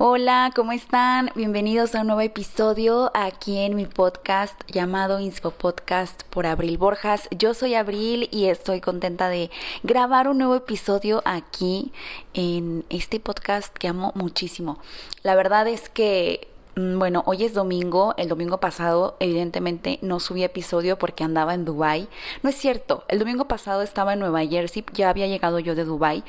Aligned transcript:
Hola, 0.00 0.52
¿cómo 0.54 0.70
están? 0.70 1.32
Bienvenidos 1.34 1.96
a 1.96 2.02
un 2.02 2.06
nuevo 2.06 2.20
episodio 2.20 3.10
aquí 3.14 3.58
en 3.58 3.74
mi 3.74 3.84
podcast 3.84 4.54
llamado 4.68 5.18
Inspo 5.18 5.50
Podcast 5.50 6.22
por 6.30 6.46
Abril 6.46 6.78
Borjas. 6.78 7.28
Yo 7.36 7.52
soy 7.52 7.74
Abril 7.74 8.28
y 8.30 8.44
estoy 8.44 8.80
contenta 8.80 9.28
de 9.28 9.50
grabar 9.82 10.28
un 10.28 10.38
nuevo 10.38 10.54
episodio 10.54 11.20
aquí 11.24 11.92
en 12.32 12.84
este 12.90 13.18
podcast 13.18 13.76
que 13.76 13.88
amo 13.88 14.12
muchísimo. 14.14 14.78
La 15.24 15.34
verdad 15.34 15.66
es 15.66 15.88
que 15.88 16.46
bueno, 16.78 17.24
hoy 17.26 17.44
es 17.44 17.54
domingo, 17.54 18.14
el 18.16 18.28
domingo 18.28 18.58
pasado 18.58 19.16
evidentemente 19.18 19.98
no 20.00 20.20
subí 20.20 20.44
episodio 20.44 20.96
porque 20.96 21.24
andaba 21.24 21.54
en 21.54 21.64
Dubai. 21.64 22.08
No 22.42 22.50
es 22.50 22.56
cierto, 22.56 23.04
el 23.08 23.18
domingo 23.18 23.46
pasado 23.48 23.82
estaba 23.82 24.12
en 24.12 24.20
Nueva 24.20 24.46
Jersey, 24.46 24.84
ya 24.92 25.10
había 25.10 25.26
llegado 25.26 25.58
yo 25.58 25.74
de 25.74 25.84
Dubai 25.84 26.24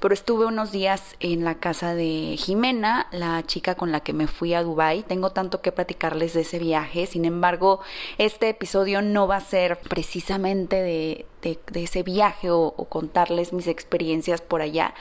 pero 0.00 0.14
estuve 0.14 0.46
unos 0.46 0.72
días 0.72 1.14
en 1.20 1.44
la 1.44 1.60
casa 1.60 1.94
de 1.94 2.34
Jimena, 2.36 3.06
la 3.12 3.40
chica 3.46 3.76
con 3.76 3.92
la 3.92 4.00
que 4.00 4.12
me 4.12 4.26
fui 4.26 4.52
a 4.52 4.64
Dubai. 4.64 5.04
Tengo 5.04 5.30
tanto 5.30 5.60
que 5.60 5.70
platicarles 5.70 6.34
de 6.34 6.40
ese 6.40 6.58
viaje, 6.58 7.06
sin 7.06 7.24
embargo, 7.24 7.78
este 8.18 8.48
episodio 8.48 9.00
no 9.00 9.28
va 9.28 9.36
a 9.36 9.40
ser 9.40 9.78
precisamente 9.78 10.74
de, 10.82 11.26
ese 11.74 12.02
viaje 12.02 12.50
o 12.50 12.72
contarles 12.88 13.52
mis 13.52 13.68
experiencias 13.68 14.40
por 14.40 14.60
allá, 14.60 14.92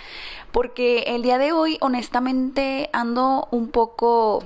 porque 0.52 1.00
el 1.08 1.24
día 1.24 1.40
de 1.40 1.52
hoy 1.52 1.80
honestamente 1.82 2.92
ando 2.94 3.48
un 3.50 3.70
poco 3.70 4.44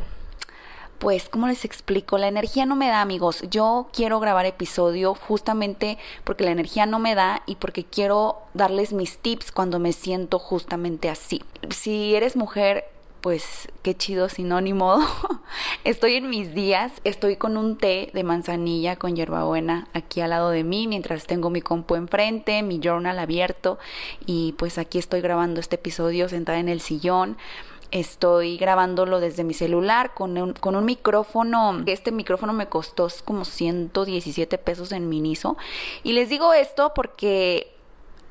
pues, 1.06 1.30
¿cómo 1.30 1.46
les 1.46 1.66
explico? 1.66 2.18
La 2.18 2.28
energía 2.28 2.66
no 2.66 2.76
me 2.76 2.88
da, 2.88 3.00
amigos. 3.02 3.44
Yo 3.52 3.90
quiero 3.94 4.20
grabar 4.20 4.48
episodio 4.48 5.14
justamente 5.14 6.00
porque 6.24 6.44
la 6.44 6.50
energía 6.50 6.88
no 6.88 6.98
me 6.98 7.14
da 7.14 7.44
y 7.46 7.58
porque 7.58 7.84
quiero 7.84 8.38
darles 8.56 8.92
mis 8.92 9.20
tips 9.20 9.52
cuando 9.52 9.78
me 9.78 9.94
siento 9.94 10.40
justamente 10.40 11.12
así. 11.12 11.44
Si 11.70 12.16
eres 12.16 12.36
mujer, 12.36 12.86
pues 13.22 13.70
qué 13.84 13.96
chido 13.96 14.30
sinónimo. 14.30 14.98
estoy 15.84 16.16
en 16.16 16.28
mis 16.28 16.56
días, 16.56 16.92
estoy 17.04 17.36
con 17.36 17.56
un 17.56 17.78
té 17.78 18.10
de 18.14 18.24
manzanilla 18.24 18.96
con 18.96 19.16
hierbabuena 19.16 19.88
aquí 19.94 20.22
al 20.22 20.32
lado 20.32 20.50
de 20.50 20.64
mí 20.64 20.88
mientras 20.88 21.28
tengo 21.28 21.52
mi 21.52 21.62
compu 21.62 21.94
enfrente, 21.96 22.64
mi 22.64 22.80
journal 22.80 23.20
abierto 23.20 23.78
y 24.26 24.54
pues 24.60 24.80
aquí 24.80 24.98
estoy 24.98 25.22
grabando 25.22 25.60
este 25.60 25.76
episodio 25.76 26.30
sentada 26.30 26.58
en 26.58 26.70
el 26.70 26.82
sillón. 26.82 27.38
Estoy 27.92 28.58
grabándolo 28.58 29.20
desde 29.20 29.44
mi 29.44 29.54
celular 29.54 30.14
con 30.14 30.38
un, 30.38 30.54
con 30.54 30.76
un 30.76 30.86
micrófono. 30.86 31.84
Este 31.86 32.12
micrófono 32.12 32.54
me 32.54 32.68
costó 32.68 33.08
como 33.24 33.46
117 33.46 34.58
pesos 34.58 34.92
en 34.92 35.10
Miniso. 35.10 35.58
Y 36.04 36.14
les 36.14 36.30
digo 36.30 36.54
esto 36.54 36.94
porque 36.96 37.75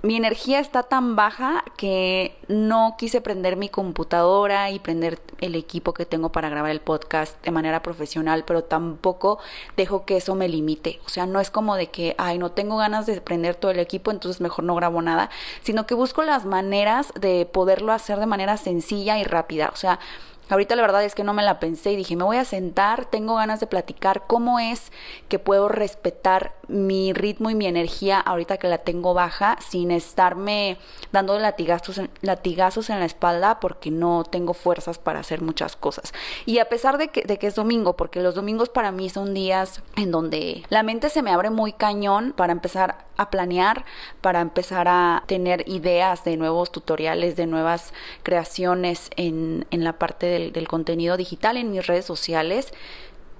mi 0.04 0.16
energía 0.16 0.60
está 0.60 0.82
tan 0.82 1.16
baja 1.16 1.64
que 1.78 2.36
no 2.46 2.94
quise 2.98 3.22
prender 3.22 3.56
mi 3.56 3.70
computadora 3.70 4.70
y 4.70 4.78
prender 4.78 5.18
el 5.40 5.54
equipo 5.54 5.94
que 5.94 6.04
tengo 6.04 6.30
para 6.30 6.50
grabar 6.50 6.70
el 6.70 6.82
podcast 6.82 7.42
de 7.42 7.50
manera 7.50 7.82
profesional, 7.82 8.44
pero 8.46 8.64
tampoco 8.64 9.38
dejo 9.78 10.04
que 10.04 10.18
eso 10.18 10.34
me 10.34 10.46
limite. 10.46 11.00
O 11.06 11.08
sea, 11.08 11.24
no 11.24 11.40
es 11.40 11.50
como 11.50 11.76
de 11.76 11.86
que, 11.86 12.14
ay, 12.18 12.36
no 12.36 12.50
tengo 12.50 12.76
ganas 12.76 13.06
de 13.06 13.18
prender 13.22 13.54
todo 13.54 13.70
el 13.70 13.78
equipo, 13.78 14.10
entonces 14.10 14.42
mejor 14.42 14.66
no 14.66 14.74
grabo 14.74 15.00
nada, 15.00 15.30
sino 15.62 15.86
que 15.86 15.94
busco 15.94 16.22
las 16.22 16.44
maneras 16.44 17.10
de 17.18 17.46
poderlo 17.46 17.90
hacer 17.92 18.20
de 18.20 18.26
manera 18.26 18.58
sencilla 18.58 19.18
y 19.18 19.24
rápida. 19.24 19.70
O 19.72 19.76
sea, 19.76 20.00
Ahorita 20.48 20.76
la 20.76 20.82
verdad 20.82 21.04
es 21.04 21.14
que 21.14 21.24
no 21.24 21.32
me 21.32 21.42
la 21.42 21.58
pensé 21.58 21.92
y 21.92 21.96
dije, 21.96 22.16
me 22.16 22.24
voy 22.24 22.36
a 22.36 22.44
sentar, 22.44 23.06
tengo 23.06 23.36
ganas 23.36 23.60
de 23.60 23.66
platicar 23.66 24.24
cómo 24.26 24.58
es 24.58 24.92
que 25.28 25.38
puedo 25.38 25.68
respetar 25.68 26.54
mi 26.68 27.12
ritmo 27.12 27.50
y 27.50 27.54
mi 27.54 27.66
energía 27.66 28.20
ahorita 28.20 28.58
que 28.58 28.68
la 28.68 28.78
tengo 28.78 29.14
baja 29.14 29.56
sin 29.60 29.90
estarme 29.90 30.78
dando 31.12 31.38
latigazos 31.38 31.98
en, 31.98 32.10
latigazos 32.20 32.90
en 32.90 33.00
la 33.00 33.06
espalda 33.06 33.60
porque 33.60 33.90
no 33.90 34.24
tengo 34.24 34.54
fuerzas 34.54 34.98
para 34.98 35.20
hacer 35.20 35.40
muchas 35.42 35.76
cosas. 35.76 36.12
Y 36.46 36.58
a 36.58 36.68
pesar 36.68 36.98
de 36.98 37.08
que, 37.08 37.24
es 37.44 37.54
domingo, 37.54 37.96
porque 37.96 38.20
los 38.20 38.34
domingos 38.34 38.70
para 38.70 38.90
mí 38.90 39.10
son 39.10 39.34
días 39.34 39.82
en 39.96 40.10
donde 40.10 40.62
la 40.70 40.82
mente 40.82 41.10
se 41.10 41.22
me 41.22 41.30
abre 41.30 41.50
muy 41.50 41.72
cañón 41.72 42.32
para 42.34 42.52
empezar 42.52 43.06
a 43.16 43.30
planear, 43.30 43.84
para 44.20 44.40
empezar 44.40 44.88
a 44.88 45.22
tener 45.26 45.68
ideas 45.68 46.24
de 46.24 46.36
nuevos 46.36 46.72
tutoriales, 46.72 47.36
de 47.36 47.46
nuevas 47.46 47.92
creaciones 48.22 49.10
en, 49.16 49.66
en 49.70 49.84
la 49.84 49.98
parte 49.98 50.26
de 50.26 50.33
del, 50.34 50.68
contenido 50.68 51.16
digital 51.16 51.56
en 51.56 51.70
mis 51.70 51.86
redes 51.86 52.04
sociales, 52.04 52.72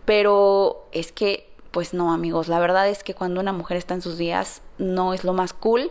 pero 0.05 0.87
es 0.93 1.13
que, 1.13 1.49
pues 1.71 1.95
no 1.95 2.13
amigos, 2.13 2.49
la 2.49 2.59
verdad 2.59 2.89
es 2.89 3.03
que 3.03 3.15
cuando 3.15 3.41
una 3.41 3.53
mujer 3.53 3.77
está 3.77 3.95
en 3.95 4.03
sus 4.03 4.19
días 4.19 4.63
no 4.79 5.15
es 5.15 5.25
lo 5.25 5.33
más 5.33 5.53
cool. 5.53 5.91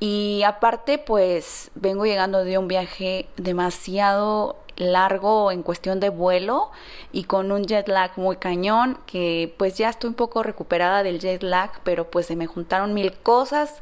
Y 0.00 0.42
aparte, 0.44 0.98
pues 0.98 1.70
vengo 1.74 2.06
llegando 2.06 2.44
de 2.44 2.56
un 2.56 2.68
viaje 2.68 3.28
demasiado 3.36 4.56
largo 4.76 5.50
en 5.50 5.62
cuestión 5.62 5.98
de 6.00 6.08
vuelo 6.08 6.70
y 7.12 7.24
con 7.24 7.50
un 7.50 7.64
jet 7.64 7.88
lag 7.88 8.12
muy 8.16 8.36
cañón, 8.36 8.98
que 9.06 9.54
pues 9.58 9.76
ya 9.76 9.90
estoy 9.90 10.08
un 10.08 10.14
poco 10.14 10.42
recuperada 10.42 11.02
del 11.02 11.18
jet 11.18 11.42
lag, 11.42 11.70
pero 11.82 12.10
pues 12.10 12.26
se 12.26 12.36
me 12.36 12.46
juntaron 12.46 12.94
mil 12.94 13.12
cosas. 13.12 13.80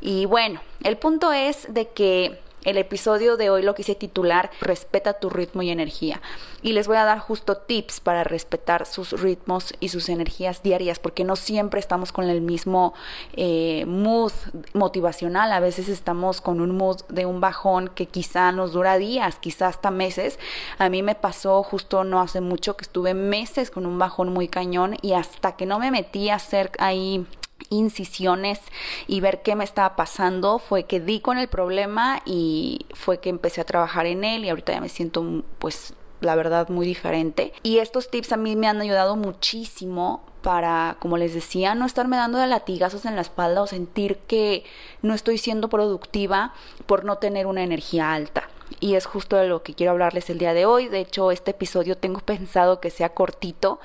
Y 0.00 0.24
bueno, 0.24 0.60
el 0.82 0.96
punto 0.96 1.32
es 1.32 1.72
de 1.72 1.88
que 1.88 2.40
el 2.64 2.76
episodio 2.76 3.36
de 3.36 3.50
hoy 3.50 3.62
lo 3.62 3.74
quise 3.74 3.94
titular 3.94 4.50
Respeta 4.60 5.14
tu 5.14 5.30
ritmo 5.30 5.62
y 5.62 5.70
energía. 5.70 6.20
Y 6.62 6.72
les 6.72 6.88
voy 6.88 6.96
a 6.96 7.04
dar 7.04 7.20
justo 7.20 7.56
tips 7.56 8.00
para 8.00 8.24
respetar 8.24 8.84
sus 8.84 9.20
ritmos 9.20 9.74
y 9.80 9.90
sus 9.90 10.08
energías 10.08 10.62
diarias, 10.62 10.98
porque 10.98 11.24
no 11.24 11.36
siempre 11.36 11.78
estamos 11.78 12.10
con 12.10 12.28
el 12.28 12.40
mismo 12.40 12.94
eh, 13.34 13.84
mood 13.86 14.32
motivacional. 14.74 15.52
A 15.52 15.60
veces 15.60 15.88
estamos 15.88 16.40
con 16.40 16.60
un 16.60 16.76
mood 16.76 17.02
de 17.08 17.26
un 17.26 17.40
bajón 17.40 17.88
que 17.88 18.06
quizá 18.06 18.50
nos 18.52 18.72
dura 18.72 18.98
días, 18.98 19.38
quizá 19.38 19.68
hasta 19.68 19.90
meses. 19.90 20.38
A 20.78 20.88
mí 20.88 21.02
me 21.02 21.14
pasó 21.14 21.62
justo 21.62 22.04
no 22.04 22.20
hace 22.20 22.40
mucho 22.40 22.76
que 22.76 22.82
estuve 22.82 23.14
meses 23.14 23.70
con 23.70 23.86
un 23.86 23.98
bajón 23.98 24.32
muy 24.32 24.48
cañón 24.48 24.96
y 25.00 25.12
hasta 25.12 25.56
que 25.56 25.66
no 25.66 25.78
me 25.78 25.90
metí 25.90 26.28
a 26.28 26.36
hacer 26.36 26.72
ahí 26.78 27.26
incisiones 27.70 28.60
y 29.06 29.20
ver 29.20 29.42
qué 29.42 29.54
me 29.54 29.64
estaba 29.64 29.96
pasando 29.96 30.58
fue 30.58 30.84
que 30.84 31.00
di 31.00 31.20
con 31.20 31.38
el 31.38 31.48
problema 31.48 32.22
y 32.24 32.86
fue 32.94 33.18
que 33.18 33.28
empecé 33.28 33.60
a 33.60 33.64
trabajar 33.64 34.06
en 34.06 34.24
él 34.24 34.44
y 34.44 34.48
ahorita 34.48 34.72
ya 34.72 34.80
me 34.80 34.88
siento 34.88 35.44
pues 35.58 35.94
la 36.20 36.34
verdad 36.34 36.68
muy 36.68 36.86
diferente 36.86 37.52
y 37.62 37.78
estos 37.78 38.10
tips 38.10 38.32
a 38.32 38.36
mí 38.36 38.56
me 38.56 38.68
han 38.68 38.80
ayudado 38.80 39.16
muchísimo 39.16 40.22
para, 40.42 40.96
como 41.00 41.16
les 41.16 41.34
decía, 41.34 41.74
no 41.74 41.86
estarme 41.86 42.16
dando 42.16 42.38
de 42.38 42.46
latigazos 42.46 43.04
en 43.04 43.16
la 43.16 43.22
espalda 43.22 43.62
o 43.62 43.66
sentir 43.66 44.18
que 44.26 44.64
no 45.02 45.14
estoy 45.14 45.38
siendo 45.38 45.68
productiva 45.68 46.54
por 46.86 47.04
no 47.04 47.18
tener 47.18 47.46
una 47.46 47.62
energía 47.62 48.12
alta. 48.12 48.48
Y 48.80 48.94
es 48.94 49.06
justo 49.06 49.36
de 49.36 49.48
lo 49.48 49.62
que 49.62 49.74
quiero 49.74 49.92
hablarles 49.92 50.30
el 50.30 50.38
día 50.38 50.54
de 50.54 50.66
hoy. 50.66 50.88
De 50.88 51.00
hecho, 51.00 51.30
este 51.32 51.50
episodio 51.52 51.96
tengo 51.96 52.20
pensado 52.24 52.80
que 52.80 52.90
sea 52.90 53.10
cortito, 53.10 53.80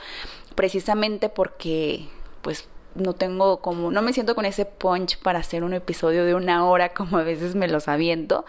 precisamente 0.56 1.30
porque, 1.30 2.08
pues, 2.42 2.68
no 2.96 3.14
tengo 3.14 3.58
como, 3.62 3.92
no 3.92 4.02
me 4.02 4.14
siento 4.14 4.36
con 4.36 4.46
ese 4.46 4.66
punch 4.66 5.18
para 5.20 5.40
hacer 5.40 5.64
un 5.64 5.74
episodio 5.74 6.26
de 6.26 6.36
una 6.36 6.66
hora 6.66 6.94
como 6.94 7.18
a 7.18 7.24
veces 7.24 7.56
me 7.56 7.68
los 7.68 7.88
aviento. 7.88 8.46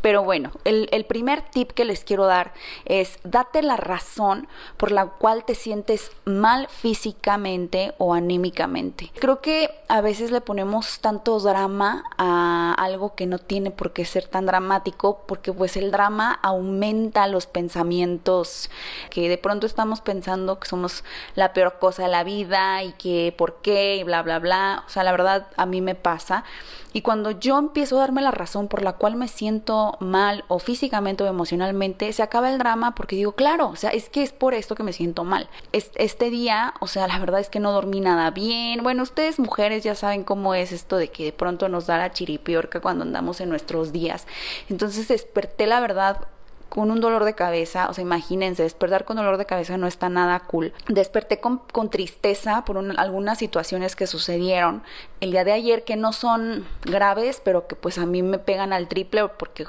Pero 0.00 0.22
bueno, 0.22 0.50
el, 0.64 1.04
primer 1.04 1.42
tip 1.42 1.72
que 1.72 1.84
les 1.84 2.04
quiero 2.04 2.26
dar 2.26 2.52
es 2.84 3.18
date 3.24 3.62
la 3.62 3.76
razón 3.76 4.48
por 4.76 4.92
la 4.92 5.06
cual 5.06 5.44
te 5.44 5.54
sientes 5.54 6.10
mal 6.24 6.68
físicamente 6.68 7.94
o 7.98 8.14
anímicamente. 8.14 9.12
Creo 9.18 9.40
que 9.40 9.70
a 9.88 10.00
veces 10.00 10.30
le 10.30 10.40
ponemos 10.40 11.00
tanto 11.00 11.38
drama 11.40 12.04
a 12.16 12.74
algo 12.78 13.14
que 13.14 13.26
no 13.26 13.38
tiene 13.38 13.70
por 13.70 13.92
qué 13.92 14.04
ser 14.04 14.26
tan 14.26 14.46
dramático 14.46 15.22
porque 15.26 15.52
pues 15.52 15.76
el 15.76 15.90
drama 15.90 16.38
aumenta 16.42 17.26
los 17.26 17.46
pensamientos 17.46 18.70
que 19.10 19.28
de 19.28 19.38
pronto 19.38 19.66
estamos 19.66 20.00
pensando 20.00 20.58
que 20.58 20.68
somos 20.68 21.04
la 21.34 21.52
peor 21.52 21.78
cosa 21.78 22.04
de 22.04 22.08
la 22.08 22.24
vida 22.24 22.82
y 22.82 22.92
que 22.92 23.34
por 23.36 23.56
qué 23.60 23.96
y 23.96 24.04
bla 24.04 24.22
bla 24.22 24.38
bla. 24.38 24.84
O 24.86 24.90
sea, 24.90 25.04
la 25.04 25.12
verdad 25.12 25.48
a 25.56 25.66
mí 25.66 25.80
me 25.80 25.94
pasa. 25.94 26.44
Y 26.92 27.02
cuando 27.02 27.30
yo 27.30 27.58
empiezo 27.58 27.96
a 27.96 28.00
darme 28.00 28.22
la 28.22 28.30
razón 28.30 28.68
por 28.68 28.82
la 28.82 28.94
cual 28.94 29.16
me 29.16 29.28
siento 29.28 29.96
mal 30.00 30.44
o 30.48 30.58
físicamente 30.58 31.24
o 31.24 31.26
emocionalmente, 31.26 32.12
se 32.12 32.22
acaba 32.22 32.50
el 32.50 32.58
drama 32.58 32.94
porque 32.94 33.16
digo, 33.16 33.32
claro, 33.32 33.68
o 33.68 33.76
sea, 33.76 33.90
es 33.90 34.08
que 34.08 34.22
es 34.22 34.32
por 34.32 34.54
esto 34.54 34.74
que 34.74 34.82
me 34.82 34.92
siento 34.92 35.24
mal. 35.24 35.48
Este 35.72 36.30
día, 36.30 36.74
o 36.80 36.86
sea, 36.86 37.06
la 37.06 37.18
verdad 37.18 37.40
es 37.40 37.48
que 37.48 37.60
no 37.60 37.72
dormí 37.72 38.00
nada 38.00 38.30
bien. 38.30 38.82
Bueno, 38.82 39.02
ustedes 39.02 39.38
mujeres 39.38 39.84
ya 39.84 39.94
saben 39.94 40.24
cómo 40.24 40.54
es 40.54 40.72
esto 40.72 40.96
de 40.96 41.08
que 41.08 41.24
de 41.24 41.32
pronto 41.32 41.68
nos 41.68 41.86
da 41.86 41.98
la 41.98 42.12
chiripiorca 42.12 42.80
cuando 42.80 43.04
andamos 43.04 43.40
en 43.40 43.48
nuestros 43.48 43.92
días. 43.92 44.26
Entonces 44.68 45.08
desperté, 45.08 45.66
la 45.66 45.80
verdad, 45.80 46.26
con 46.70 46.92
un 46.92 47.00
dolor 47.00 47.24
de 47.24 47.34
cabeza, 47.34 47.88
o 47.90 47.94
sea, 47.94 48.02
imagínense, 48.02 48.62
despertar 48.62 49.04
con 49.04 49.16
dolor 49.16 49.38
de 49.38 49.44
cabeza 49.44 49.76
no 49.76 49.88
está 49.88 50.08
nada 50.08 50.38
cool. 50.38 50.72
Desperté 50.88 51.40
con, 51.40 51.60
tristeza 51.90 52.64
por 52.64 52.78
algunas 52.96 53.38
situaciones 53.38 53.96
que 53.96 54.06
sucedieron 54.06 54.84
el 55.20 55.32
día 55.32 55.42
de 55.42 55.50
ayer 55.50 55.84
que 55.84 55.96
no 55.96 56.12
son 56.12 56.64
graves, 56.82 57.42
pero 57.44 57.66
que 57.66 57.74
pues 57.74 57.98
a 57.98 58.06
mí 58.06 58.22
me 58.22 58.38
pegan 58.38 58.72
al 58.72 58.86
triple 58.86 59.26
porque 59.36 59.66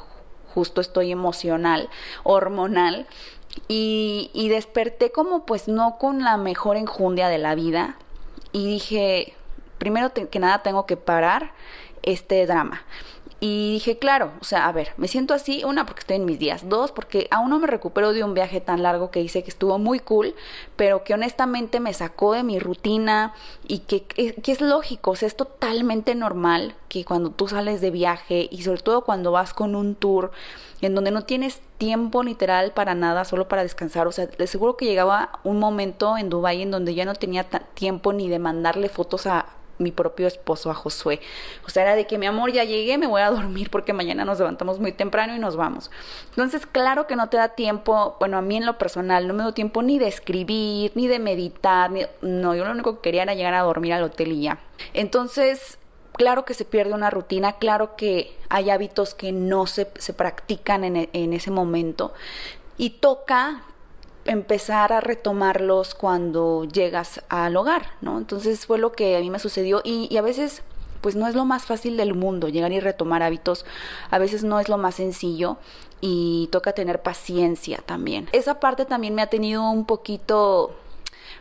justo 0.53 0.79
estoy 0.79 1.11
emocional, 1.11 1.89
hormonal. 2.23 3.07
Y, 3.67 4.29
y 4.33 4.49
desperté 4.49 5.11
como 5.11 5.45
pues 5.45 5.67
no 5.67 5.97
con 5.97 6.23
la 6.23 6.37
mejor 6.37 6.77
enjundia 6.77 7.29
de 7.29 7.39
la 7.39 7.55
vida 7.55 7.97
y 8.51 8.67
dije, 8.67 9.33
primero 9.79 10.13
que 10.13 10.39
nada 10.39 10.61
tengo 10.61 10.85
que 10.85 10.97
parar 10.97 11.51
este 12.03 12.45
drama 12.45 12.83
Y 13.43 13.71
dije, 13.71 13.97
claro, 13.97 14.33
o 14.39 14.43
sea, 14.43 14.67
a 14.67 14.71
ver, 14.71 14.93
me 14.97 15.07
siento 15.07 15.33
así, 15.33 15.63
una, 15.63 15.87
porque 15.87 16.01
estoy 16.01 16.17
en 16.17 16.25
mis 16.25 16.37
días, 16.37 16.69
dos, 16.69 16.91
porque 16.91 17.27
aún 17.31 17.49
no 17.49 17.57
me 17.57 17.65
recupero 17.65 18.13
de 18.13 18.23
un 18.23 18.35
viaje 18.35 18.61
tan 18.61 18.83
largo 18.83 19.09
que 19.09 19.19
hice 19.19 19.41
que 19.41 19.49
estuvo 19.49 19.79
muy 19.79 19.99
cool, 19.99 20.35
pero 20.75 21.03
que 21.03 21.15
honestamente 21.15 21.79
me 21.79 21.91
sacó 21.91 22.33
de 22.33 22.43
mi 22.43 22.59
rutina 22.59 23.33
y 23.67 23.79
que, 23.79 24.05
es 24.15 24.61
lógico, 24.61 25.09
o 25.09 25.15
sea, 25.15 25.25
es 25.25 25.35
totalmente 25.35 26.13
normal 26.13 26.75
que 26.87 27.03
cuando 27.03 27.31
tú 27.31 27.47
sales 27.47 27.81
de 27.81 27.89
viaje 27.89 28.47
y 28.51 28.61
sobre 28.61 28.83
todo 28.83 29.03
cuando 29.05 29.31
vas 29.31 29.55
con 29.55 29.73
un 29.73 29.95
tour 29.95 30.29
en 30.81 30.93
donde 30.93 31.09
no 31.09 31.23
tienes 31.23 31.61
tiempo 31.79 32.21
literal 32.21 32.73
para 32.73 32.93
nada, 32.93 33.25
solo 33.25 33.47
para 33.47 33.63
descansar, 33.63 34.05
o 34.05 34.11
sea, 34.11 34.29
les 34.37 34.51
seguro 34.51 34.77
que 34.77 34.85
llegaba 34.85 35.39
un 35.43 35.57
momento 35.57 36.15
en 36.15 36.29
Dubái 36.29 36.61
en 36.61 36.69
donde 36.69 36.93
ya 36.93 37.05
no 37.05 37.15
tenía 37.15 37.45
tiempo 37.73 38.13
ni 38.13 38.29
de 38.29 38.37
mandarle 38.37 38.87
fotos 38.87 39.25
a 39.25 39.47
mi 39.81 39.91
propio 39.91 40.27
esposo, 40.27 40.71
a 40.71 40.73
Josué. 40.73 41.19
O 41.65 41.69
sea, 41.69 41.83
era 41.83 41.95
de 41.95 42.07
que 42.07 42.17
mi 42.17 42.25
amor 42.25 42.51
ya 42.51 42.63
llegué, 42.63 42.97
me 42.97 43.07
voy 43.07 43.21
a 43.21 43.29
dormir 43.29 43.69
porque 43.69 43.93
mañana 43.93 44.25
nos 44.25 44.39
levantamos 44.39 44.79
muy 44.79 44.91
temprano 44.91 45.35
y 45.35 45.39
nos 45.39 45.55
vamos. 45.55 45.91
Entonces, 46.29 46.65
claro 46.65 47.07
que 47.07 47.15
no 47.15 47.29
te 47.29 47.37
da 47.37 47.49
tiempo, 47.49 48.15
bueno, 48.19 48.37
a 48.37 48.41
mí 48.41 48.57
en 48.57 48.65
lo 48.65 48.77
personal 48.77 49.27
no 49.27 49.33
me 49.33 49.43
dio 49.43 49.53
tiempo 49.53 49.81
ni 49.81 49.99
de 49.99 50.07
escribir, 50.07 50.91
ni 50.95 51.07
de 51.07 51.19
meditar, 51.19 51.91
ni, 51.91 52.05
no, 52.21 52.55
yo 52.55 52.65
lo 52.65 52.71
único 52.71 52.95
que 52.95 53.01
quería 53.01 53.23
era 53.23 53.33
llegar 53.33 53.53
a 53.53 53.61
dormir 53.61 53.93
al 53.93 54.03
hotel 54.03 54.31
y 54.31 54.43
ya. 54.43 54.59
Entonces, 54.93 55.77
claro 56.13 56.45
que 56.45 56.53
se 56.53 56.65
pierde 56.65 56.93
una 56.93 57.09
rutina, 57.09 57.53
claro 57.53 57.95
que 57.95 58.35
hay 58.49 58.69
hábitos 58.69 59.13
que 59.13 59.31
no 59.31 59.67
se, 59.67 59.87
se 59.97 60.13
practican 60.13 60.83
en, 60.83 61.09
en 61.11 61.33
ese 61.33 61.51
momento 61.51 62.13
y 62.77 62.91
toca 62.91 63.63
empezar 64.25 64.93
a 64.93 65.01
retomarlos 65.01 65.95
cuando 65.95 66.65
llegas 66.65 67.21
al 67.29 67.55
hogar, 67.55 67.87
¿no? 68.01 68.17
Entonces 68.17 68.65
fue 68.65 68.77
lo 68.77 68.91
que 68.91 69.17
a 69.17 69.19
mí 69.19 69.29
me 69.29 69.39
sucedió 69.39 69.81
y, 69.83 70.15
a 70.17 70.21
veces 70.21 70.63
pues 71.01 71.15
no 71.15 71.27
es 71.27 71.33
lo 71.33 71.45
más 71.45 71.65
fácil 71.65 71.97
del 71.97 72.13
mundo 72.13 72.47
llegar 72.47 72.71
y 72.71 72.79
retomar 72.79 73.23
hábitos, 73.23 73.65
a 74.11 74.19
veces 74.19 74.43
no 74.43 74.59
es 74.59 74.69
lo 74.69 74.77
más 74.77 74.95
sencillo 74.95 75.57
y 75.99 76.47
toca 76.51 76.73
tener 76.73 77.01
paciencia 77.01 77.79
también. 77.83 78.29
Esa 78.33 78.59
parte 78.59 78.85
también 78.85 79.15
me 79.15 79.23
ha 79.23 79.27
tenido 79.27 79.67
un 79.69 79.85
poquito 79.85 80.75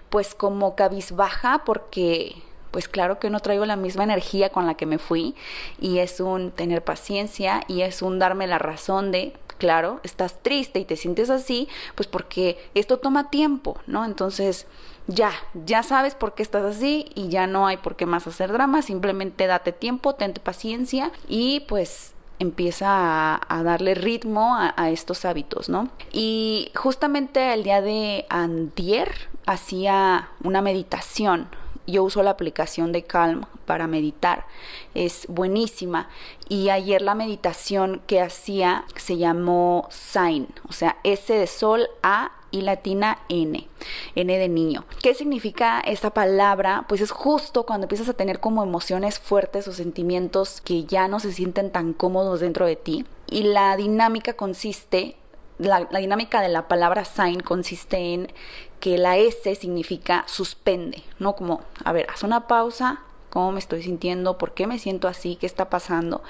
pues 0.08 0.34
como 0.34 0.74
cabizbaja 0.76 1.62
porque 1.64 2.42
pues 2.70 2.88
claro 2.88 3.18
que 3.18 3.30
no 3.30 3.40
traigo 3.40 3.66
la 3.66 3.76
misma 3.76 4.04
energía 4.04 4.50
con 4.50 4.66
la 4.66 4.74
que 4.74 4.86
me 4.86 4.98
fui 4.98 5.34
y 5.80 5.98
es 5.98 6.20
un 6.20 6.50
tener 6.50 6.82
paciencia 6.84 7.62
y 7.68 7.82
es 7.82 8.02
un 8.02 8.18
darme 8.18 8.46
la 8.46 8.58
razón 8.58 9.12
de 9.12 9.32
claro, 9.60 10.00
estás 10.02 10.42
triste 10.42 10.80
y 10.80 10.84
te 10.84 10.96
sientes 10.96 11.30
así, 11.30 11.68
pues 11.94 12.08
porque 12.08 12.58
esto 12.74 12.98
toma 12.98 13.30
tiempo, 13.30 13.78
¿no? 13.86 14.06
Entonces, 14.06 14.66
ya, 15.06 15.32
ya 15.66 15.82
sabes 15.82 16.14
por 16.14 16.34
qué 16.34 16.42
estás 16.42 16.64
así 16.64 17.10
y 17.14 17.28
ya 17.28 17.46
no 17.46 17.66
hay 17.66 17.76
por 17.76 17.94
qué 17.94 18.06
más 18.06 18.26
hacer 18.26 18.50
drama, 18.52 18.82
simplemente 18.82 19.46
date 19.46 19.72
tiempo, 19.72 20.14
tente 20.14 20.40
paciencia 20.40 21.12
y 21.28 21.60
pues 21.68 22.14
empieza 22.38 23.34
a, 23.36 23.62
darle 23.62 23.94
ritmo 23.94 24.56
a, 24.56 24.72
a, 24.76 24.90
estos 24.90 25.26
hábitos, 25.26 25.68
¿no? 25.68 25.90
Y 26.10 26.72
justamente 26.74 27.52
el 27.52 27.62
día 27.62 27.82
de 27.82 28.24
antier 28.30 29.12
hacía 29.44 30.30
una 30.42 30.62
meditación 30.62 31.48
yo 31.86 32.04
uso 32.04 32.22
la 32.22 32.30
aplicación 32.30 32.92
de 32.92 33.04
Calm 33.04 33.46
para 33.66 33.86
meditar. 33.86 34.46
Es 34.94 35.26
buenísima. 35.28 36.08
Y 36.48 36.70
ayer 36.70 37.02
la 37.02 37.14
meditación 37.14 38.02
que 38.06 38.20
hacía 38.20 38.84
se 38.96 39.16
llamó 39.16 39.88
Sign, 39.90 40.48
o 40.68 40.72
sea, 40.72 40.96
S 41.04 41.32
de 41.32 41.46
sol, 41.46 41.88
A 42.02 42.32
y 42.50 42.62
latina 42.62 43.18
N, 43.28 43.68
N 44.14 44.38
de 44.38 44.48
niño. 44.48 44.84
¿Qué 45.02 45.14
significa 45.14 45.80
esta 45.80 46.10
palabra? 46.10 46.84
Pues 46.88 47.00
es 47.00 47.10
justo 47.10 47.64
cuando 47.64 47.84
empiezas 47.84 48.08
a 48.08 48.14
tener 48.14 48.40
como 48.40 48.62
emociones 48.62 49.18
fuertes 49.18 49.68
o 49.68 49.72
sentimientos 49.72 50.60
que 50.60 50.84
ya 50.84 51.08
no 51.08 51.20
se 51.20 51.32
sienten 51.32 51.70
tan 51.70 51.92
cómodos 51.92 52.40
dentro 52.40 52.66
de 52.66 52.76
ti. 52.76 53.04
Y 53.30 53.44
la 53.44 53.76
dinámica 53.76 54.32
consiste 54.32 55.16
la, 55.60 55.84
dinámica 55.98 56.40
de 56.40 56.48
la 56.48 56.68
palabra 56.68 57.04
sign 57.04 57.40
consiste 57.40 58.14
en 58.14 58.32
que 58.80 58.96
la 58.98 59.18
S 59.18 59.54
significa 59.54 60.24
suspende, 60.26 61.02
¿no? 61.18 61.36
Como, 61.36 61.60
a 61.84 61.92
ver, 61.92 62.06
haz 62.10 62.22
una 62.22 62.46
pausa, 62.46 63.00
¿cómo 63.28 63.52
me 63.52 63.58
estoy 63.58 63.82
sintiendo? 63.82 64.38
¿Por 64.38 64.54
qué 64.54 64.66
me 64.66 64.78
siento 64.78 65.06
así? 65.06 65.36
¿Qué 65.36 65.46
está 65.46 65.68
pasando? 65.68 66.22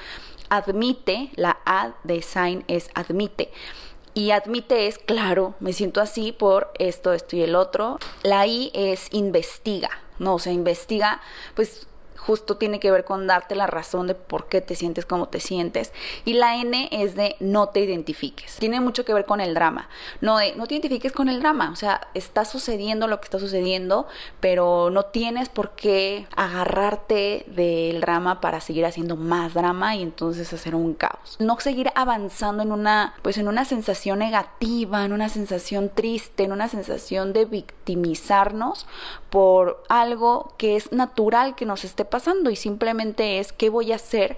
Admite, 0.48 1.30
la 1.36 1.58
A 1.64 1.94
de 2.02 2.22
sign 2.22 2.64
es 2.66 2.90
admite. 2.94 3.50
Y 4.12 4.32
admite 4.32 4.88
es, 4.88 4.98
claro, 4.98 5.54
me 5.60 5.72
siento 5.72 6.00
así 6.00 6.32
por 6.32 6.72
esto, 6.78 7.12
esto 7.12 7.36
y 7.36 7.42
el 7.42 7.54
otro. 7.54 7.98
La 8.24 8.46
I 8.48 8.72
es 8.74 9.06
investiga, 9.12 9.90
¿no? 10.18 10.34
O 10.34 10.38
sea, 10.40 10.52
investiga, 10.52 11.20
pues 11.54 11.86
justo 12.20 12.56
tiene 12.56 12.80
que 12.80 12.90
ver 12.90 13.04
con 13.04 13.26
darte 13.26 13.54
la 13.54 13.66
razón 13.66 14.06
de 14.06 14.14
por 14.14 14.46
qué 14.46 14.60
te 14.60 14.74
sientes 14.74 15.06
como 15.06 15.28
te 15.28 15.40
sientes. 15.40 15.92
Y 16.24 16.34
la 16.34 16.56
N 16.56 16.88
es 16.92 17.16
de 17.16 17.36
no 17.40 17.70
te 17.70 17.80
identifiques. 17.80 18.56
Tiene 18.56 18.80
mucho 18.80 19.04
que 19.04 19.14
ver 19.14 19.24
con 19.24 19.40
el 19.40 19.54
drama. 19.54 19.88
No 20.20 20.36
de 20.36 20.54
no 20.54 20.66
te 20.66 20.74
identifiques 20.74 21.12
con 21.12 21.28
el 21.28 21.40
drama. 21.40 21.70
O 21.72 21.76
sea, 21.76 22.08
está 22.14 22.44
sucediendo 22.44 23.06
lo 23.06 23.20
que 23.20 23.24
está 23.24 23.38
sucediendo, 23.38 24.06
pero 24.40 24.90
no 24.90 25.06
tienes 25.06 25.48
por 25.48 25.70
qué 25.70 26.26
agarrarte 26.36 27.44
del 27.48 28.00
drama 28.00 28.40
para 28.40 28.60
seguir 28.60 28.84
haciendo 28.84 29.16
más 29.16 29.54
drama 29.54 29.96
y 29.96 30.02
entonces 30.02 30.52
hacer 30.52 30.74
un 30.74 30.94
caos. 30.94 31.36
No 31.38 31.58
seguir 31.60 31.90
avanzando 31.94 32.62
en 32.62 32.72
una, 32.72 33.14
pues 33.22 33.38
en 33.38 33.48
una 33.48 33.64
sensación 33.64 34.18
negativa, 34.18 35.04
en 35.04 35.12
una 35.12 35.28
sensación 35.28 35.88
triste, 35.88 36.44
en 36.44 36.52
una 36.52 36.68
sensación 36.68 37.32
de 37.32 37.44
victimizarnos 37.46 38.86
por 39.30 39.82
algo 39.88 40.54
que 40.58 40.76
es 40.76 40.92
natural 40.92 41.54
que 41.54 41.64
nos 41.64 41.84
esté 41.84 42.04
pasando 42.10 42.50
y 42.50 42.56
simplemente 42.56 43.38
es 43.38 43.52
qué 43.52 43.70
voy 43.70 43.92
a 43.92 43.96
hacer 43.96 44.36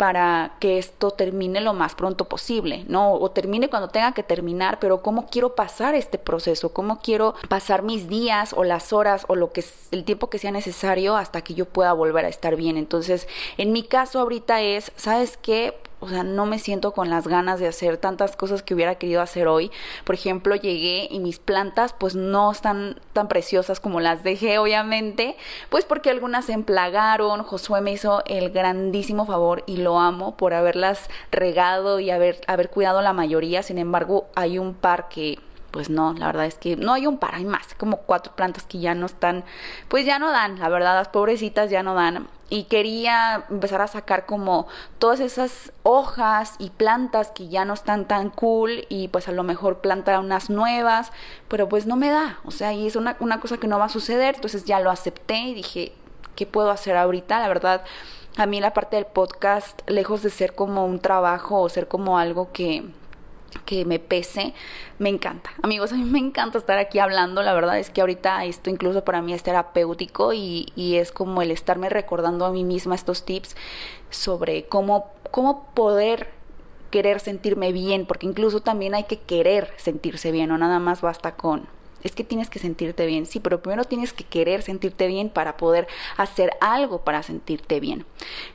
para 0.00 0.56
que 0.60 0.78
esto 0.78 1.10
termine 1.10 1.60
lo 1.60 1.74
más 1.74 1.94
pronto 1.94 2.26
posible, 2.26 2.86
¿no? 2.88 3.12
O 3.12 3.30
termine 3.32 3.68
cuando 3.68 3.88
tenga 3.88 4.12
que 4.12 4.22
terminar, 4.22 4.78
pero 4.80 5.02
cómo 5.02 5.26
quiero 5.26 5.54
pasar 5.54 5.94
este 5.94 6.16
proceso, 6.16 6.72
cómo 6.72 7.00
quiero 7.02 7.34
pasar 7.50 7.82
mis 7.82 8.08
días 8.08 8.54
o 8.56 8.64
las 8.64 8.94
horas 8.94 9.26
o 9.28 9.36
lo 9.36 9.52
que 9.52 9.60
es 9.60 9.88
el 9.90 10.04
tiempo 10.04 10.30
que 10.30 10.38
sea 10.38 10.52
necesario 10.52 11.16
hasta 11.16 11.42
que 11.42 11.52
yo 11.52 11.66
pueda 11.66 11.92
volver 11.92 12.24
a 12.24 12.28
estar 12.28 12.56
bien. 12.56 12.78
Entonces, 12.78 13.28
en 13.58 13.72
mi 13.72 13.82
caso 13.82 14.20
ahorita 14.20 14.62
es, 14.62 14.90
¿sabes 14.96 15.36
qué? 15.36 15.74
O 16.00 16.08
sea, 16.08 16.22
no 16.22 16.46
me 16.46 16.58
siento 16.58 16.92
con 16.92 17.10
las 17.10 17.28
ganas 17.28 17.60
de 17.60 17.68
hacer 17.68 17.98
tantas 17.98 18.34
cosas 18.34 18.62
que 18.62 18.74
hubiera 18.74 18.94
querido 18.94 19.20
hacer 19.20 19.48
hoy. 19.48 19.70
Por 20.04 20.14
ejemplo, 20.14 20.56
llegué 20.56 21.08
y 21.10 21.20
mis 21.20 21.38
plantas 21.38 21.92
pues 21.92 22.14
no 22.14 22.50
están 22.50 22.98
tan 23.12 23.28
preciosas 23.28 23.80
como 23.80 24.00
las 24.00 24.22
dejé, 24.24 24.58
obviamente, 24.58 25.36
pues 25.68 25.84
porque 25.84 26.10
algunas 26.10 26.46
se 26.46 26.52
emplagaron. 26.52 27.42
Josué 27.42 27.82
me 27.82 27.92
hizo 27.92 28.22
el 28.26 28.50
grandísimo 28.50 29.26
favor 29.26 29.62
y 29.66 29.76
lo 29.76 29.98
amo 29.98 30.36
por 30.36 30.54
haberlas 30.54 31.10
regado 31.30 32.00
y 32.00 32.10
haber, 32.10 32.40
haber 32.46 32.70
cuidado 32.70 33.02
la 33.02 33.12
mayoría. 33.12 33.62
Sin 33.62 33.76
embargo, 33.76 34.26
hay 34.34 34.58
un 34.58 34.74
par 34.74 35.08
que 35.08 35.38
pues 35.70 35.90
no, 35.90 36.12
la 36.14 36.26
verdad 36.26 36.46
es 36.46 36.56
que 36.56 36.76
no 36.76 36.92
hay 36.92 37.06
un 37.06 37.18
par, 37.18 37.34
hay 37.34 37.44
más, 37.44 37.74
como 37.74 37.98
cuatro 37.98 38.34
plantas 38.34 38.64
que 38.64 38.78
ya 38.78 38.94
no 38.94 39.06
están, 39.06 39.44
pues 39.88 40.04
ya 40.04 40.18
no 40.18 40.30
dan, 40.30 40.58
la 40.58 40.68
verdad, 40.68 40.94
las 40.94 41.08
pobrecitas 41.08 41.70
ya 41.70 41.82
no 41.82 41.94
dan. 41.94 42.28
Y 42.52 42.64
quería 42.64 43.44
empezar 43.48 43.80
a 43.80 43.86
sacar 43.86 44.26
como 44.26 44.66
todas 44.98 45.20
esas 45.20 45.72
hojas 45.84 46.56
y 46.58 46.70
plantas 46.70 47.30
que 47.30 47.48
ya 47.48 47.64
no 47.64 47.74
están 47.74 48.08
tan 48.08 48.30
cool 48.30 48.86
y 48.88 49.06
pues 49.08 49.28
a 49.28 49.32
lo 49.32 49.44
mejor 49.44 49.78
plantar 49.78 50.18
unas 50.18 50.50
nuevas, 50.50 51.12
pero 51.46 51.68
pues 51.68 51.86
no 51.86 51.94
me 51.94 52.10
da, 52.10 52.40
o 52.44 52.50
sea, 52.50 52.72
y 52.72 52.86
es 52.86 52.96
una, 52.96 53.16
una 53.20 53.40
cosa 53.40 53.58
que 53.58 53.68
no 53.68 53.78
va 53.78 53.84
a 53.84 53.88
suceder, 53.88 54.34
entonces 54.34 54.64
ya 54.64 54.80
lo 54.80 54.90
acepté 54.90 55.38
y 55.38 55.54
dije, 55.54 55.92
¿qué 56.34 56.46
puedo 56.46 56.70
hacer 56.70 56.96
ahorita? 56.96 57.38
La 57.38 57.48
verdad, 57.48 57.84
a 58.36 58.46
mí 58.46 58.60
la 58.60 58.74
parte 58.74 58.96
del 58.96 59.06
podcast, 59.06 59.88
lejos 59.88 60.22
de 60.22 60.30
ser 60.30 60.54
como 60.54 60.86
un 60.86 60.98
trabajo 60.98 61.60
o 61.60 61.68
ser 61.68 61.86
como 61.86 62.18
algo 62.18 62.50
que 62.52 62.84
que 63.64 63.84
me 63.84 63.98
pese, 63.98 64.54
me 64.98 65.08
encanta. 65.08 65.50
Amigos, 65.62 65.92
a 65.92 65.96
mí 65.96 66.04
me 66.04 66.18
encanta 66.18 66.58
estar 66.58 66.78
aquí 66.78 66.98
hablando, 66.98 67.42
la 67.42 67.52
verdad 67.52 67.78
es 67.78 67.90
que 67.90 68.00
ahorita 68.00 68.44
esto 68.44 68.70
incluso 68.70 69.04
para 69.04 69.22
mí 69.22 69.32
es 69.32 69.42
terapéutico 69.42 70.32
y, 70.32 70.72
y 70.76 70.96
es 70.96 71.12
como 71.12 71.42
el 71.42 71.50
estarme 71.50 71.88
recordando 71.88 72.44
a 72.44 72.50
mí 72.50 72.64
misma 72.64 72.94
estos 72.94 73.24
tips 73.24 73.56
sobre 74.10 74.64
cómo, 74.64 75.12
cómo 75.30 75.66
poder 75.74 76.30
querer 76.90 77.20
sentirme 77.20 77.72
bien, 77.72 78.06
porque 78.06 78.26
incluso 78.26 78.60
también 78.60 78.94
hay 78.94 79.04
que 79.04 79.18
querer 79.18 79.72
sentirse 79.76 80.32
bien, 80.32 80.48
no 80.48 80.58
nada 80.58 80.78
más 80.78 81.00
basta 81.00 81.36
con 81.36 81.68
es 82.02 82.14
que 82.14 82.24
tienes 82.24 82.50
que 82.50 82.58
sentirte 82.58 83.06
bien, 83.06 83.26
sí, 83.26 83.40
pero 83.40 83.62
primero 83.62 83.84
tienes 83.84 84.12
que 84.12 84.24
querer 84.24 84.62
sentirte 84.62 85.06
bien 85.06 85.28
para 85.28 85.56
poder 85.56 85.86
hacer 86.16 86.52
algo 86.60 87.04
para 87.04 87.22
sentirte 87.22 87.80
bien. 87.80 88.06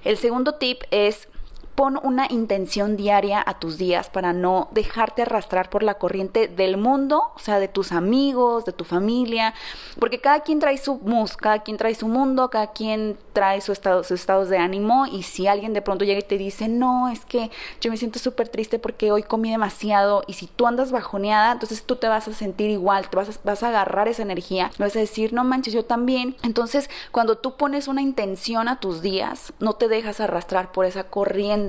El 0.03 0.17
segundo 0.17 0.55
tip 0.55 0.81
es 0.91 1.27
pon 1.75 1.99
una 2.01 2.27
intención 2.29 2.95
diaria 2.95 3.43
a 3.45 3.59
tus 3.59 3.77
días 3.77 4.09
para 4.09 4.33
no 4.33 4.69
dejarte 4.71 5.23
arrastrar 5.23 5.69
por 5.69 5.83
la 5.83 5.95
corriente 5.95 6.47
del 6.47 6.77
mundo, 6.77 7.31
o 7.35 7.39
sea, 7.39 7.59
de 7.59 7.67
tus 7.67 7.91
amigos, 7.91 8.65
de 8.65 8.71
tu 8.71 8.85
familia, 8.85 9.53
porque 9.99 10.19
cada 10.19 10.39
quien 10.39 10.59
trae 10.59 10.77
su 10.77 10.95
mus, 10.95 11.35
cada 11.35 11.59
quien 11.59 11.77
trae 11.77 11.93
su 11.93 12.07
mundo, 12.07 12.49
cada 12.49 12.67
quien 12.67 13.17
trae 13.33 13.59
su 13.59 13.73
estado, 13.73 14.03
sus 14.03 14.19
estados 14.19 14.49
de 14.49 14.57
ánimo 14.57 15.05
y 15.05 15.23
si 15.23 15.47
alguien 15.47 15.73
de 15.73 15.81
pronto 15.81 16.05
llega 16.05 16.19
y 16.19 16.23
te 16.23 16.37
dice, 16.37 16.69
no, 16.69 17.09
es 17.09 17.25
que 17.25 17.51
yo 17.81 17.91
me 17.91 17.97
siento 17.97 18.19
súper 18.19 18.47
triste 18.47 18.79
porque 18.79 19.11
hoy 19.11 19.23
comí 19.23 19.51
demasiado 19.51 20.23
y 20.27 20.33
si 20.33 20.47
tú 20.47 20.67
andas 20.67 20.91
bajoneada, 20.91 21.51
entonces 21.51 21.83
tú 21.83 21.97
te 21.97 22.07
vas 22.07 22.27
a 22.27 22.33
sentir 22.33 22.69
igual, 22.69 23.09
te 23.09 23.17
vas 23.17 23.29
a, 23.29 23.33
vas 23.43 23.63
a 23.63 23.69
agarrar 23.69 24.07
esa 24.07 24.21
energía, 24.21 24.71
vas 24.77 24.95
a 24.95 24.99
decir, 24.99 25.33
no 25.33 25.43
manches, 25.43 25.73
yo 25.73 25.83
también. 25.83 26.37
Entonces, 26.43 26.89
cuando 27.11 27.37
tú 27.37 27.57
pones 27.57 27.89
una 27.89 28.01
intención 28.01 28.69
a 28.69 28.79
tus 28.79 29.01
días, 29.01 29.51
no 29.59 29.73
te 29.73 29.89
dejas 29.89 30.21
arrastrar 30.21 30.71
por 30.71 30.85
esa 30.85 31.05
corriente 31.05 31.64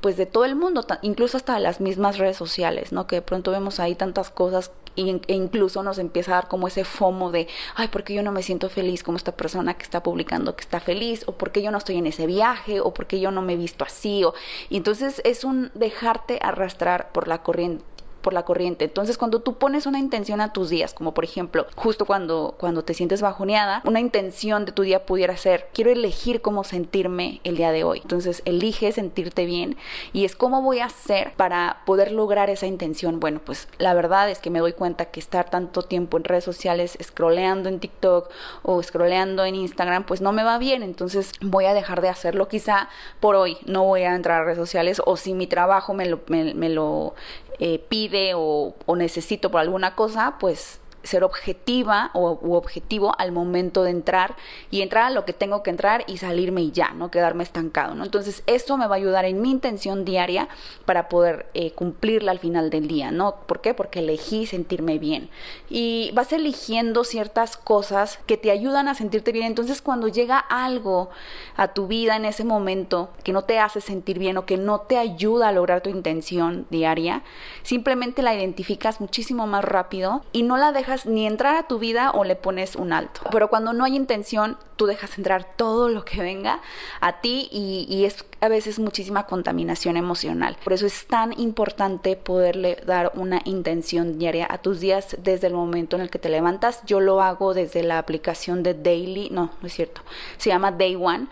pues 0.00 0.16
de 0.16 0.26
todo 0.26 0.44
el 0.44 0.56
mundo, 0.56 0.86
incluso 1.02 1.36
hasta 1.36 1.58
las 1.58 1.80
mismas 1.80 2.18
redes 2.18 2.36
sociales, 2.36 2.92
¿no? 2.92 3.06
Que 3.06 3.16
de 3.16 3.22
pronto 3.22 3.50
vemos 3.50 3.80
ahí 3.80 3.94
tantas 3.94 4.30
cosas 4.30 4.70
e 4.96 5.20
incluso 5.28 5.82
nos 5.82 5.98
empieza 5.98 6.32
a 6.32 6.34
dar 6.36 6.48
como 6.48 6.68
ese 6.68 6.84
fomo 6.84 7.30
de, 7.30 7.48
ay, 7.74 7.88
¿por 7.88 8.04
qué 8.04 8.14
yo 8.14 8.22
no 8.22 8.32
me 8.32 8.42
siento 8.42 8.68
feliz 8.68 9.02
como 9.02 9.16
esta 9.16 9.32
persona 9.32 9.74
que 9.74 9.82
está 9.82 10.02
publicando 10.02 10.54
que 10.54 10.62
está 10.62 10.80
feliz? 10.80 11.24
¿O 11.26 11.32
por 11.32 11.50
qué 11.50 11.62
yo 11.62 11.70
no 11.70 11.78
estoy 11.78 11.96
en 11.96 12.06
ese 12.06 12.26
viaje? 12.26 12.80
¿O 12.80 12.94
por 12.94 13.06
qué 13.06 13.20
yo 13.20 13.30
no 13.30 13.42
me 13.42 13.54
he 13.54 13.56
visto 13.56 13.84
así? 13.84 14.24
O, 14.24 14.34
y 14.68 14.76
entonces 14.76 15.20
es 15.24 15.44
un 15.44 15.70
dejarte 15.74 16.38
arrastrar 16.42 17.10
por 17.12 17.28
la 17.28 17.42
corriente 17.42 17.84
por 18.24 18.32
la 18.32 18.44
corriente. 18.44 18.86
Entonces, 18.86 19.18
cuando 19.18 19.40
tú 19.40 19.58
pones 19.58 19.86
una 19.86 20.00
intención 20.00 20.40
a 20.40 20.52
tus 20.52 20.70
días, 20.70 20.94
como 20.94 21.14
por 21.14 21.24
ejemplo, 21.24 21.66
justo 21.76 22.06
cuando, 22.06 22.56
cuando 22.58 22.82
te 22.82 22.94
sientes 22.94 23.20
bajoneada, 23.20 23.82
una 23.84 24.00
intención 24.00 24.64
de 24.64 24.72
tu 24.72 24.82
día 24.82 25.06
pudiera 25.06 25.36
ser, 25.36 25.68
quiero 25.72 25.92
elegir 25.92 26.40
cómo 26.40 26.64
sentirme 26.64 27.40
el 27.44 27.56
día 27.56 27.70
de 27.70 27.84
hoy. 27.84 28.00
Entonces, 28.02 28.42
elige 28.46 28.90
sentirte 28.90 29.44
bien 29.44 29.76
y 30.12 30.24
es 30.24 30.34
cómo 30.34 30.62
voy 30.62 30.80
a 30.80 30.86
hacer 30.86 31.34
para 31.36 31.82
poder 31.84 32.10
lograr 32.12 32.48
esa 32.48 32.66
intención. 32.66 33.20
Bueno, 33.20 33.40
pues 33.44 33.68
la 33.78 33.92
verdad 33.92 34.30
es 34.30 34.38
que 34.38 34.50
me 34.50 34.60
doy 34.60 34.72
cuenta 34.72 35.04
que 35.06 35.20
estar 35.20 35.50
tanto 35.50 35.82
tiempo 35.82 36.16
en 36.16 36.24
redes 36.24 36.44
sociales, 36.44 36.96
scrolleando 37.02 37.68
en 37.68 37.78
TikTok 37.78 38.30
o 38.62 38.82
scrolleando 38.82 39.44
en 39.44 39.54
Instagram, 39.54 40.04
pues 40.04 40.22
no 40.22 40.32
me 40.32 40.42
va 40.42 40.56
bien. 40.56 40.82
Entonces, 40.82 41.32
voy 41.42 41.66
a 41.66 41.74
dejar 41.74 42.00
de 42.00 42.08
hacerlo 42.08 42.48
quizá 42.48 42.88
por 43.20 43.36
hoy. 43.36 43.58
No 43.66 43.84
voy 43.84 44.02
a 44.02 44.14
entrar 44.14 44.40
a 44.40 44.44
redes 44.44 44.58
sociales 44.58 45.02
o 45.04 45.18
si 45.18 45.34
mi 45.34 45.46
trabajo 45.46 45.92
me 45.92 46.06
lo, 46.06 46.20
me 46.28 46.70
lo 46.70 47.14
eh, 47.58 47.78
pide 47.78 48.32
o, 48.34 48.74
o 48.86 48.96
necesito 48.96 49.50
por 49.50 49.60
alguna 49.60 49.94
cosa, 49.94 50.36
pues 50.38 50.80
ser 51.04 51.22
objetiva 51.22 52.10
o 52.14 52.38
u 52.42 52.54
objetivo 52.54 53.14
al 53.18 53.30
momento 53.30 53.84
de 53.84 53.90
entrar 53.90 54.36
y 54.70 54.82
entrar 54.82 55.04
a 55.04 55.10
lo 55.10 55.24
que 55.24 55.32
tengo 55.32 55.62
que 55.62 55.70
entrar 55.70 56.04
y 56.06 56.16
salirme 56.16 56.62
y 56.62 56.72
ya, 56.72 56.90
no 56.90 57.10
quedarme 57.10 57.44
estancado, 57.44 57.94
¿no? 57.94 58.04
Entonces, 58.04 58.42
esto 58.46 58.76
me 58.76 58.86
va 58.86 58.94
a 58.94 58.98
ayudar 58.98 59.24
en 59.24 59.40
mi 59.40 59.50
intención 59.50 60.04
diaria 60.04 60.48
para 60.86 61.08
poder 61.08 61.46
eh, 61.54 61.72
cumplirla 61.72 62.32
al 62.32 62.38
final 62.38 62.70
del 62.70 62.88
día, 62.88 63.10
¿no? 63.10 63.36
¿Por 63.46 63.60
qué? 63.60 63.74
Porque 63.74 64.00
elegí 64.00 64.46
sentirme 64.46 64.98
bien. 64.98 65.28
Y 65.68 66.10
vas 66.14 66.32
eligiendo 66.32 67.04
ciertas 67.04 67.56
cosas 67.56 68.18
que 68.26 68.36
te 68.36 68.50
ayudan 68.50 68.88
a 68.88 68.94
sentirte 68.94 69.32
bien. 69.32 69.46
Entonces, 69.46 69.82
cuando 69.82 70.08
llega 70.08 70.38
algo 70.38 71.10
a 71.56 71.68
tu 71.68 71.86
vida 71.86 72.16
en 72.16 72.24
ese 72.24 72.44
momento 72.44 73.10
que 73.22 73.32
no 73.32 73.42
te 73.42 73.58
hace 73.58 73.80
sentir 73.80 74.18
bien 74.18 74.38
o 74.38 74.46
que 74.46 74.56
no 74.56 74.80
te 74.80 74.96
ayuda 74.96 75.48
a 75.48 75.52
lograr 75.52 75.82
tu 75.82 75.90
intención 75.90 76.66
diaria, 76.70 77.22
simplemente 77.62 78.22
la 78.22 78.34
identificas 78.34 79.00
muchísimo 79.00 79.46
más 79.46 79.64
rápido 79.64 80.22
y 80.32 80.42
no 80.42 80.56
la 80.56 80.72
dejas 80.72 80.93
ni 81.06 81.26
entrar 81.26 81.56
a 81.56 81.68
tu 81.68 81.78
vida 81.78 82.10
o 82.12 82.24
le 82.24 82.36
pones 82.36 82.76
un 82.76 82.92
alto. 82.92 83.20
Pero 83.30 83.48
cuando 83.48 83.72
no 83.72 83.84
hay 83.84 83.96
intención, 83.96 84.56
tú 84.76 84.86
dejas 84.86 85.16
entrar 85.18 85.44
todo 85.56 85.88
lo 85.88 86.04
que 86.04 86.22
venga 86.22 86.60
a 87.00 87.20
ti 87.20 87.48
y, 87.50 87.86
y 87.88 88.04
es 88.04 88.24
a 88.40 88.48
veces 88.48 88.78
muchísima 88.78 89.26
contaminación 89.26 89.96
emocional. 89.96 90.56
Por 90.62 90.72
eso 90.72 90.86
es 90.86 91.06
tan 91.06 91.38
importante 91.38 92.16
poderle 92.16 92.76
dar 92.86 93.12
una 93.14 93.40
intención 93.44 94.18
diaria 94.18 94.46
a 94.48 94.58
tus 94.58 94.80
días 94.80 95.16
desde 95.22 95.48
el 95.48 95.54
momento 95.54 95.96
en 95.96 96.02
el 96.02 96.10
que 96.10 96.18
te 96.18 96.28
levantas. 96.28 96.80
Yo 96.86 97.00
lo 97.00 97.20
hago 97.22 97.54
desde 97.54 97.82
la 97.82 97.98
aplicación 97.98 98.62
de 98.62 98.74
Daily, 98.74 99.30
no, 99.30 99.50
no 99.60 99.66
es 99.66 99.74
cierto, 99.74 100.02
se 100.38 100.50
llama 100.50 100.70
Day 100.70 100.96
One 100.96 101.26